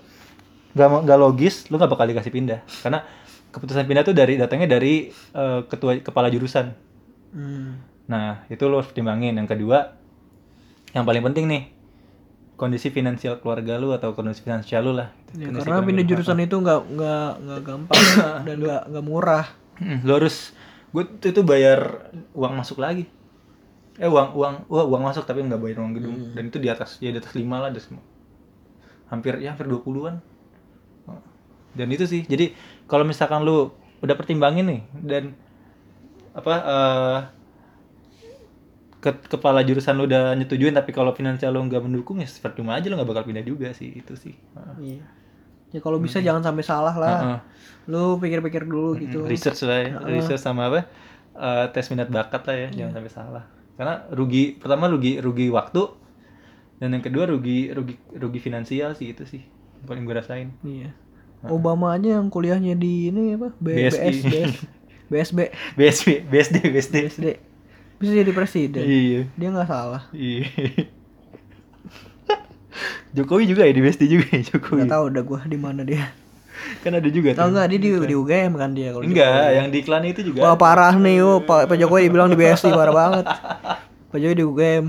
nggak 0.77 0.87
nggak 1.09 1.17
logis, 1.17 1.65
lu 1.73 1.81
nggak 1.81 1.89
bakal 1.89 2.05
dikasih 2.05 2.29
pindah. 2.29 2.61
Karena 2.85 3.01
keputusan 3.57 3.89
pindah 3.89 4.05
tuh 4.05 4.13
dari 4.13 4.37
datangnya 4.37 4.77
dari 4.77 5.09
eh, 5.11 5.59
ketua 5.65 5.97
kepala 5.99 6.29
jurusan. 6.29 6.71
hmm. 7.33 7.69
Nah, 8.07 8.47
itu 8.47 8.63
lo 8.71 8.79
harus 8.79 8.87
pertimbangin. 8.87 9.35
Yang 9.35 9.57
kedua, 9.57 9.99
yang 10.95 11.03
paling 11.03 11.19
penting 11.27 11.43
nih, 11.51 11.63
kondisi 12.55 12.87
finansial 12.87 13.43
keluarga 13.43 13.75
lu 13.75 13.91
atau 13.91 14.15
kondisi 14.15 14.47
finansial 14.47 14.87
lu 14.87 14.95
lah. 14.95 15.11
Ya, 15.35 15.51
Kondisi 15.51 15.67
karena 15.67 15.83
pindah 15.83 16.05
jurusan 16.07 16.39
itu 16.39 16.55
nggak 16.55 16.81
nggak 16.87 17.29
nggak 17.43 17.61
gampang 17.67 18.03
dan 18.47 18.55
nggak 18.63 18.81
nggak 18.95 19.05
murah 19.05 19.45
Hmm, 19.77 20.01
Lu 20.01 20.17
harus, 20.17 20.57
gue 20.89 21.05
itu 21.21 21.41
bayar 21.45 22.09
uang 22.33 22.53
masuk 22.57 22.81
lagi. 22.81 23.05
Eh 24.01 24.09
uang 24.09 24.33
uang 24.33 24.55
wah, 24.69 24.85
uang 24.89 25.03
masuk 25.05 25.21
tapi 25.25 25.45
nggak 25.45 25.61
bayar 25.61 25.77
uang 25.85 25.93
gedung. 25.93 26.17
Dan 26.33 26.49
itu 26.49 26.57
di 26.57 26.65
atas 26.65 26.97
ya 26.97 27.13
di 27.13 27.21
atas 27.21 27.37
lima 27.37 27.61
lah, 27.61 27.69
ada 27.69 27.77
semua. 27.77 28.01
Hampir 29.13 29.37
ya 29.37 29.53
hampir 29.53 29.69
20-an. 29.69 30.17
Dan 31.77 31.87
itu 31.87 32.03
sih. 32.03 32.25
Jadi 32.25 32.57
kalau 32.85 33.05
misalkan 33.05 33.45
lu 33.45 33.69
udah 33.97 34.13
pertimbangin 34.13 34.65
nih 34.65 34.81
dan 34.99 35.23
apa 36.33 36.53
eh 36.53 37.19
ke- 38.97 39.25
kepala 39.27 39.61
jurusan 39.61 39.93
lu 39.93 40.05
udah 40.05 40.33
nyetujuin 40.33 40.69
tapi 40.71 40.89
kalau 40.89 41.13
finansial 41.13 41.49
lu 41.49 41.61
nggak 41.63 41.81
mendukung 41.81 42.17
ya 42.17 42.27
percuma 42.35 42.73
aja 42.73 42.89
lu 42.89 42.97
nggak 42.97 43.05
bakal 43.07 43.23
pindah 43.23 43.41
juga 43.41 43.69
sih 43.71 43.93
itu 43.95 44.13
sih 44.13 44.33
Heeh. 44.53 44.75
Iya. 44.97 45.03
Ya 45.67 45.79
kalau 45.79 45.99
bisa 45.99 46.23
jangan 46.23 46.39
sampai 46.41 46.63
salah 46.63 46.95
lah. 46.95 47.09
Heeh. 47.11 47.39
Lu 47.87 48.17
pikir-pikir 48.17 48.63
dulu 48.63 48.97
gitu. 48.97 49.23
research 49.23 49.61
lah 49.63 49.79
ya. 49.79 49.91
research 50.03 50.39
sama 50.39 50.67
apa 50.67 50.85
eh, 51.33 51.65
tes 51.71 51.85
minat 51.89 52.09
bakat 52.09 52.41
lah 52.43 52.55
ya 52.57 52.67
jangan 52.73 52.93
sampai 52.95 53.11
salah 53.11 53.43
karena 53.77 54.09
rugi 54.09 54.57
pertama 54.57 54.89
rugi 54.89 55.21
rugi 55.21 55.49
waktu 55.49 55.85
dan 56.77 56.89
yang 56.91 57.01
kedua 57.01 57.25
rugi 57.25 57.69
rugi 57.69 57.93
rugi 58.11 58.39
finansial 58.39 58.93
sih 58.93 59.09
itu 59.09 59.21
sih 59.23 59.41
paling 59.85 60.01
gue 60.01 60.13
rasain 60.13 60.49
Iya. 60.61 60.89
Obama 61.43 61.93
aja 61.93 62.17
yang 62.17 62.27
kuliahnya 62.27 62.73
di 62.73 63.07
ini 63.07 63.35
apa? 63.35 63.53
B- 63.55 63.87
BSI. 63.87 63.97
BS, 63.99 64.17
BS, 64.23 64.51
BSB, 65.09 65.39
BSD 65.77 66.07
BSD 66.25 66.55
BSD 66.67 66.95
BSD. 67.05 67.25
Bisa 67.97 68.11
jadi 68.13 68.31
presiden. 68.31 68.83
iya 68.83 69.21
Dia 69.33 69.49
nggak 69.49 69.65
salah. 69.65 70.03
iya 70.11 70.45
Jokowi 73.09 73.47
juga 73.47 73.63
ya 73.63 73.73
di 73.73 73.81
BSD 73.81 74.03
juga 74.05 74.25
ya 74.29 74.41
Jokowi 74.45 74.83
Nggak 74.83 74.91
tahu 74.91 75.03
udah 75.07 75.23
gua 75.23 75.39
di 75.43 75.57
mana 75.57 75.81
dia. 75.81 76.13
kan 76.81 76.89
ada 76.91 77.05
juga 77.07 77.31
Tahu 77.31 77.49
nggak 77.53 77.67
dia 77.69 77.79
di, 77.79 77.89
di 78.03 78.15
UGM 78.15 78.51
kan 78.53 78.69
dia 78.73 78.89
kalau 78.91 79.05
enggak 79.05 79.45
yang 79.51 79.67
di 79.69 79.77
iklan 79.79 80.03
itu 80.03 80.21
juga 80.23 80.41
Wah 80.41 80.55
parah 80.55 80.93
nih, 80.93 81.21
oh, 81.21 81.37
Pak, 81.39 81.69
Pak 81.69 81.77
Jokowi 81.77 82.05
dibilang 82.05 82.27
di 82.27 82.35
BSI 82.35 82.69
parah 82.75 82.91
banget. 82.91 83.25
Pak 84.07 84.17
Jokowi 84.17 84.35
di 84.35 84.43
UGM. 84.43 84.85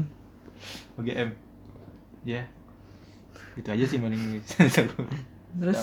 UGM 0.96 1.28
ya 2.24 2.42
itu 3.54 3.68
aja 3.68 3.84
sih 3.84 3.96
paling 3.96 4.42
Terus 5.50 5.76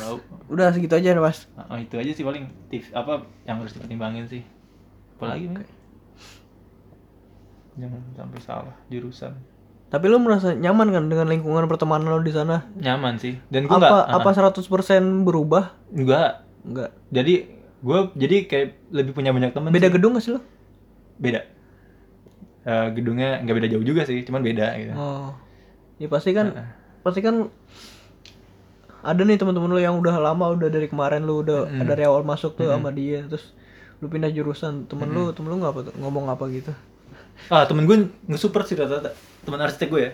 udah 0.45 0.69
segitu 0.69 0.93
aja 0.93 1.15
mas. 1.15 1.49
Oh, 1.57 1.75
itu 1.75 1.95
aja 1.95 2.11
sih 2.11 2.21
paling 2.21 2.45
tips 2.67 2.91
apa 2.91 3.25
yang 3.43 3.57
harus 3.57 3.71
dipertimbangin 3.71 4.25
sih. 4.25 4.41
Apalagi 5.15 5.47
men? 5.47 5.65
Jangan 7.75 8.01
sampai 8.13 8.39
salah 8.39 8.75
jurusan. 8.87 9.35
Tapi 9.85 10.05
lu 10.05 10.17
merasa 10.17 10.51
nyaman 10.51 10.89
kan 10.89 11.03
dengan 11.05 11.27
lingkungan 11.27 11.65
pertemanan 11.65 12.09
lu 12.09 12.19
di 12.19 12.31
sana? 12.31 12.65
nyaman 12.75 13.15
sih 13.15 13.37
dan 13.47 13.63
gue 13.63 13.71
nggak 13.71 13.91
Apa 14.09 14.27
apa 14.27 14.29
100% 14.53 14.65
berubah? 15.23 15.71
nggak 15.89 16.31
Enggak. 16.65 16.89
jadi 17.09 17.33
gue 17.79 17.99
jadi 18.13 18.35
kayak 18.43 18.67
lebih 18.89 19.13
punya 19.13 19.29
banyak 19.29 19.53
teman 19.53 19.69
Beda 19.69 19.87
sih. 19.87 19.93
gedung 19.93 20.13
gak 20.13 20.23
sih 20.23 20.31
lu? 20.33 20.41
beda 21.15 21.41
Eh, 22.65 22.87
gedungnya 22.91 23.39
nggak 23.39 23.55
beda 23.55 23.67
jauh 23.69 23.85
juga 23.85 24.01
sih 24.03 24.19
cuman 24.21 24.41
beda 24.41 24.67
gitu 24.75 24.91
Oh. 24.97 25.29
Ya 25.95 26.09
pasti 26.09 26.33
kan 26.33 26.49
pasti 26.99 27.21
kan 27.21 27.53
ada 29.05 29.21
nih 29.21 29.37
teman-teman 29.37 29.69
lu 29.69 29.77
yang 29.77 29.95
udah 30.01 30.17
lama 30.17 30.57
udah 30.57 30.69
dari 30.73 30.89
kemarin 30.89 31.21
lu 31.23 31.45
udah 31.45 31.69
dari 31.85 32.03
awal 32.09 32.25
masuk 32.25 32.57
tuh 32.57 32.73
sama 32.73 32.89
dia 32.89 33.21
terus 33.29 33.53
lu 34.01 34.09
pindah 34.09 34.33
jurusan. 34.33 34.89
Temen 34.89 35.07
lu 35.13 35.29
temen 35.31 35.53
lu 35.53 35.61
ngapa 35.61 35.87
tuh? 35.87 35.93
Ngomong 36.01 36.25
apa 36.33 36.43
gitu? 36.49 36.73
Ah 37.53 37.69
temen 37.69 37.85
gue 37.85 38.09
nge-support 38.25 38.65
sih 38.65 38.73
rata-rata. 38.73 39.13
Teman 39.45 39.61
arsitek 39.61 39.87
gue 39.93 40.01
ya. 40.01 40.11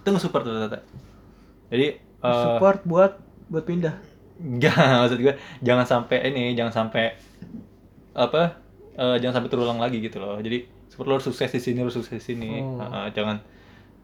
Itu 0.00 0.08
nge-support 0.08 0.42
rata-rata. 0.48 0.80
Jadi 1.68 1.86
eh 2.00 2.42
support 2.48 2.82
buat 2.88 3.20
buat 3.52 3.64
pindah? 3.68 3.94
Enggak, 4.38 4.74
maksud 5.04 5.18
gue 5.20 5.34
jangan 5.60 5.84
sampai 5.84 6.32
ini, 6.32 6.56
jangan 6.56 6.72
sampai 6.72 7.14
apa? 8.16 8.68
eh, 8.98 9.16
jangan 9.22 9.40
sampai 9.40 9.50
terulang 9.50 9.78
lagi 9.78 10.02
gitu 10.02 10.18
loh. 10.18 10.36
Jadi 10.42 10.66
seperti 10.90 11.06
lo 11.06 11.14
harus 11.14 11.26
sukses 11.30 11.50
di 11.54 11.60
sini, 11.62 11.78
harus 11.86 11.94
sukses 11.94 12.18
di 12.18 12.24
sini. 12.34 12.58
Oh. 12.58 12.82
Heeh, 12.82 13.14
jangan 13.14 13.38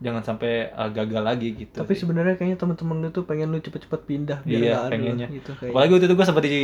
jangan 0.04 0.20
sampai 0.20 0.68
eh, 0.68 0.90
gagal 0.92 1.22
lagi 1.24 1.48
gitu. 1.56 1.80
tapi 1.80 1.96
sebenarnya 1.96 2.36
kayaknya 2.36 2.60
temen-temen 2.60 3.00
lu 3.00 3.08
tuh 3.08 3.24
pengen 3.24 3.48
lu 3.48 3.58
cepet-cepet 3.64 4.00
pindah 4.04 4.38
biar 4.44 4.60
iya, 4.60 4.74
ada 4.84 4.92
pengennya. 4.92 5.32
gitu 5.32 5.56
kayak 5.56 5.72
Apalagi 5.72 5.90
waktu 5.96 6.06
itu 6.12 6.14
gue 6.14 6.26
sempat 6.28 6.44
di 6.44 6.60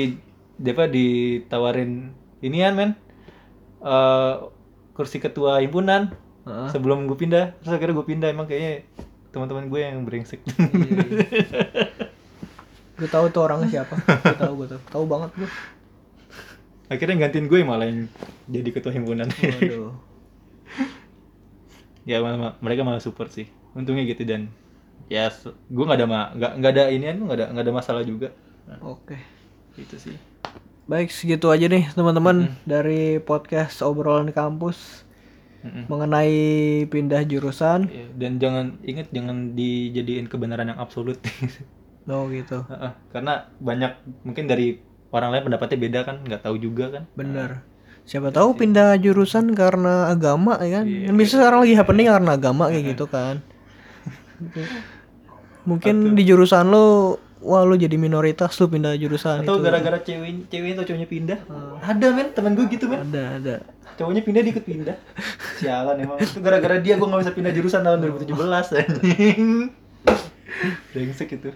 apa 0.68 0.85
ditawarin 0.92 2.12
inian 2.44 2.76
men. 2.76 2.90
eh 3.81 4.35
kursi 4.92 5.16
ketua 5.16 5.64
himpunan 5.64 6.12
Heeh. 6.44 6.68
sebelum 6.68 7.09
gue 7.09 7.16
pindah. 7.16 7.57
Terus 7.64 7.72
akhirnya 7.72 7.96
gue 7.96 8.07
pindah 8.07 8.29
emang 8.29 8.44
kayaknya 8.44 8.85
teman-teman 9.33 9.72
gue 9.72 9.81
yang 9.81 10.05
brengsek. 10.05 10.44
gue 13.00 13.09
tahu 13.09 13.33
tuh 13.33 13.48
orangnya 13.48 13.81
siapa 13.81 13.96
gue 13.96 14.37
tahu 14.37 14.53
gue 14.61 14.68
tahu 14.76 14.81
tahu 14.92 15.05
banget 15.09 15.31
gue 15.40 15.48
akhirnya 16.92 17.16
gantiin 17.24 17.48
gue 17.48 17.64
malah 17.64 17.88
yang 17.88 18.12
jadi 18.44 18.68
ketua 18.76 18.92
himpunan. 18.92 19.24
waduh 19.24 20.10
ya 22.08 22.20
mereka 22.60 22.82
malah 22.86 23.02
support 23.02 23.30
sih. 23.32 23.48
Untungnya 23.76 24.04
gitu 24.08 24.24
dan. 24.24 24.50
Ya 25.10 25.26
gue 25.66 25.84
nggak 25.84 25.98
ada 25.98 26.06
ma 26.06 26.20
nggak 26.34 26.52
nggak 26.62 26.72
ada 26.76 26.84
inian 26.94 27.18
nggak 27.18 27.38
ada 27.38 27.46
nggak 27.50 27.64
ada 27.66 27.74
masalah 27.74 28.02
juga. 28.06 28.30
Nah, 28.70 28.78
oke. 28.94 29.18
itu 29.74 29.96
sih. 29.96 30.16
Baik 30.86 31.10
segitu 31.14 31.50
aja 31.50 31.70
nih 31.70 31.86
teman-teman 31.94 32.50
dari 32.66 33.22
podcast 33.22 33.82
obrolan 33.82 34.34
kampus 34.34 35.06
Mm-mm. 35.62 35.86
mengenai 35.86 36.34
pindah 36.90 37.22
jurusan. 37.26 37.86
Ya, 37.90 38.06
dan 38.16 38.40
jangan 38.42 38.66
ingat 38.82 39.10
jangan 39.14 39.54
dijadiin 39.54 40.26
kebenaran 40.26 40.70
yang 40.70 40.80
absolut. 40.80 41.18
Oh 42.10 42.26
gitu. 42.26 42.66
Karena 43.14 43.46
banyak 43.62 44.24
mungkin 44.26 44.50
dari 44.50 44.82
orang 45.14 45.30
lain 45.30 45.46
pendapatnya 45.46 45.78
beda 45.78 46.00
kan 46.02 46.16
nggak 46.26 46.42
tahu 46.42 46.58
juga 46.58 46.90
kan. 46.90 47.04
Bener 47.14 47.69
siapa 48.11 48.35
tahu 48.35 48.59
pindah 48.59 48.99
jurusan 48.99 49.55
karena 49.55 50.11
agama 50.11 50.59
ya 50.59 50.83
kan? 50.83 50.85
Iya, 50.90 51.07
kan 51.07 51.14
bisa 51.14 51.38
sekarang 51.38 51.62
lagi 51.62 51.75
happening 51.79 52.11
karena 52.11 52.31
agama 52.35 52.66
kayak 52.66 52.85
gitu 52.99 53.07
kan. 53.07 53.38
Mungkin 55.70 56.18
di 56.18 56.27
jurusan 56.27 56.75
lo 56.75 57.20
wah 57.38 57.62
lo 57.62 57.79
jadi 57.79 57.94
minoritas 57.94 58.59
lo 58.59 58.66
pindah 58.66 58.99
jurusan 58.99 59.46
atau 59.46 59.62
itu. 59.62 59.62
gara-gara 59.62 60.03
cewek 60.03 60.51
cewek 60.51 60.75
atau 60.75 60.85
cowoknya 60.90 61.07
pindah? 61.07 61.38
Ada 61.87 62.07
men. 62.11 62.29
Temen 62.35 62.53
gue 62.59 62.66
gitu 62.66 62.90
men. 62.90 62.99
Ada 63.07 63.23
ada. 63.38 63.55
Cowoknya 63.94 64.27
pindah 64.27 64.42
dia 64.42 64.53
ikut 64.59 64.66
pindah. 64.66 64.96
Sialan 65.62 66.03
emang. 66.03 66.18
Itu 66.18 66.42
gara-gara 66.42 66.83
dia 66.83 66.99
gue 66.99 67.07
nggak 67.07 67.23
bisa 67.23 67.31
pindah 67.31 67.53
jurusan 67.55 67.87
tahun 67.87 68.03
2017 68.11 68.35
anjing. 68.75 69.70
Brengsek 70.90 71.31
itu 71.38 71.55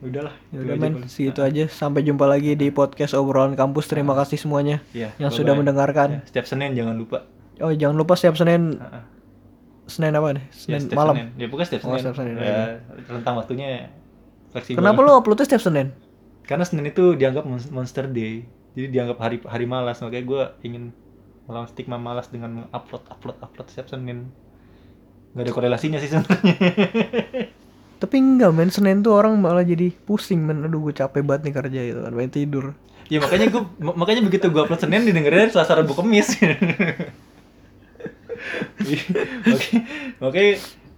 udahlah 0.00 0.34
ya 0.48 0.58
udah 0.60 0.76
men 0.76 0.94
segitu 1.04 1.40
aja 1.40 1.64
sampai 1.66 2.00
jumpa 2.00 2.24
lagi 2.24 2.52
di 2.52 2.68
podcast 2.68 3.12
obrolan 3.12 3.52
kampus 3.52 3.86
terima 3.86 4.14
kasih 4.14 4.36
semuanya 4.36 4.78
Iya, 4.90 5.10
yang 5.16 5.28
bye-bye. 5.28 5.36
sudah 5.36 5.54
mendengarkan 5.54 6.08
Ya, 6.10 6.20
setiap 6.24 6.46
Senin 6.46 6.72
jangan 6.72 6.94
lupa. 6.94 7.24
oh 7.58 7.70
jangan 7.70 7.94
lupa 7.94 8.14
setiap 8.14 8.34
senin 8.34 8.76
Heeh. 8.76 9.02
senin 9.86 10.12
apa 10.12 10.28
nih 10.32 10.44
Ya, 10.44 10.54
senin 10.54 10.80
setiap 10.82 10.98
malam 10.98 11.14
Senin. 11.14 11.28
Ya 11.34 11.46
pokoknya 11.46 11.66
setiap 11.66 11.80
Oh, 11.80 11.88
Senin. 11.88 12.00
setiap 12.00 12.16
Senin, 12.16 12.34
ya, 12.36 12.58
rentang 13.06 13.34
waktunya 13.34 13.68
fleksibel. 14.50 14.78
kenapa 14.78 14.98
lo 15.00 15.12
uploadnya 15.14 15.44
setiap 15.44 15.62
senin 15.62 15.88
Karena 16.42 16.62
Senin 16.62 16.84
itu 16.86 17.12
dianggap 17.12 17.42
mon- 17.42 17.72
monster 17.72 18.04
day. 18.04 18.44
Jadi 18.72 18.90
dianggap 18.90 19.16
hari 19.16 19.40
hari 19.42 19.64
malas. 19.64 19.96
Makanya 19.98 20.24
gue 20.24 20.42
ingin 20.62 20.92
melawan 21.44 21.64
stigma 21.66 21.96
malas 21.96 22.28
dengan 22.28 22.50
mengupload 22.60 23.00
upload 23.06 23.36
upload 23.40 23.66
setiap 23.66 23.88
Senin. 23.88 24.28
Gak 25.32 25.40
ada 25.40 25.50
korelasinya 25.50 25.96
sih 25.96 26.06
sebenarnya. 26.06 26.54
Tapi 28.04 28.20
enggak 28.20 28.52
men, 28.52 28.68
Senin 28.68 29.00
tuh 29.00 29.16
orang 29.16 29.32
malah 29.40 29.64
jadi 29.64 29.88
pusing 30.04 30.44
men. 30.44 30.60
Aduh 30.60 30.84
gue 30.84 30.92
capek 30.92 31.24
banget 31.24 31.48
nih 31.48 31.54
kerja 31.56 31.80
gitu 31.88 32.00
kan, 32.04 32.12
pengen 32.12 32.32
tidur. 32.36 32.66
ya 33.08 33.20
makanya 33.20 33.52
gue 33.52 33.62
makanya 33.96 34.20
begitu 34.24 34.48
gue 34.52 34.60
upload 34.60 34.80
Senin 34.80 35.08
didengerin 35.08 35.48
Selasa 35.48 35.80
Rabu 35.80 35.96
Kamis. 35.96 36.36
Oke, 39.48 39.68
oke, 40.20 40.42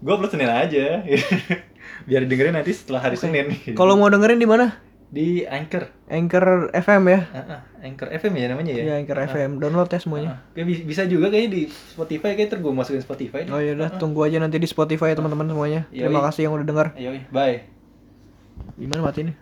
gue 0.03 0.13
upload 0.13 0.33
Senin 0.35 0.51
aja. 0.51 1.07
Biar 2.11 2.27
didengerin 2.27 2.59
nanti 2.59 2.75
setelah 2.75 3.07
hari 3.07 3.15
Senin. 3.15 3.55
Kalau 3.79 3.95
mau 3.95 4.11
dengerin 4.11 4.43
di 4.43 4.49
mana? 4.51 4.75
Di 5.17 5.49
Anchor, 5.49 5.89
Anchor 6.13 6.45
FM 6.77 7.03
ya. 7.09 7.21
Ah, 7.33 7.39
ah, 7.41 7.61
Anchor 7.81 8.13
FM 8.13 8.37
ya 8.37 8.47
namanya 8.53 8.73
ya. 8.77 8.83
Iya, 8.85 8.95
Anchor 9.01 9.17
FM. 9.25 9.51
Download 9.57 9.89
ya 9.89 9.97
semuanya. 9.97 10.45
Kayak 10.53 10.67
bi- 10.69 10.85
bisa 10.85 11.09
juga 11.09 11.33
kayaknya 11.33 11.51
di 11.57 11.63
Spotify 11.73 12.37
kayak 12.37 12.61
gue 12.61 12.73
masukin 12.77 13.01
Spotify. 13.01 13.49
Oh 13.49 13.57
ya 13.57 13.73
udah, 13.73 13.97
tunggu 13.97 14.21
aja 14.29 14.37
nanti 14.37 14.61
di 14.61 14.69
Spotify 14.69 15.17
ya 15.17 15.17
teman-teman 15.17 15.49
semuanya. 15.49 15.81
Yoi. 15.89 16.05
Terima 16.05 16.21
kasih 16.29 16.41
yang 16.45 16.53
udah 16.61 16.67
dengar. 16.69 16.87
Ayo, 16.93 17.17
bye. 17.33 17.65
Gimana 18.77 19.01
mati 19.09 19.25
nih? 19.25 19.37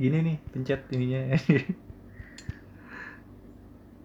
Gini 0.00 0.16
nih, 0.24 0.36
pencet 0.48 0.80
ininya. 0.96 1.20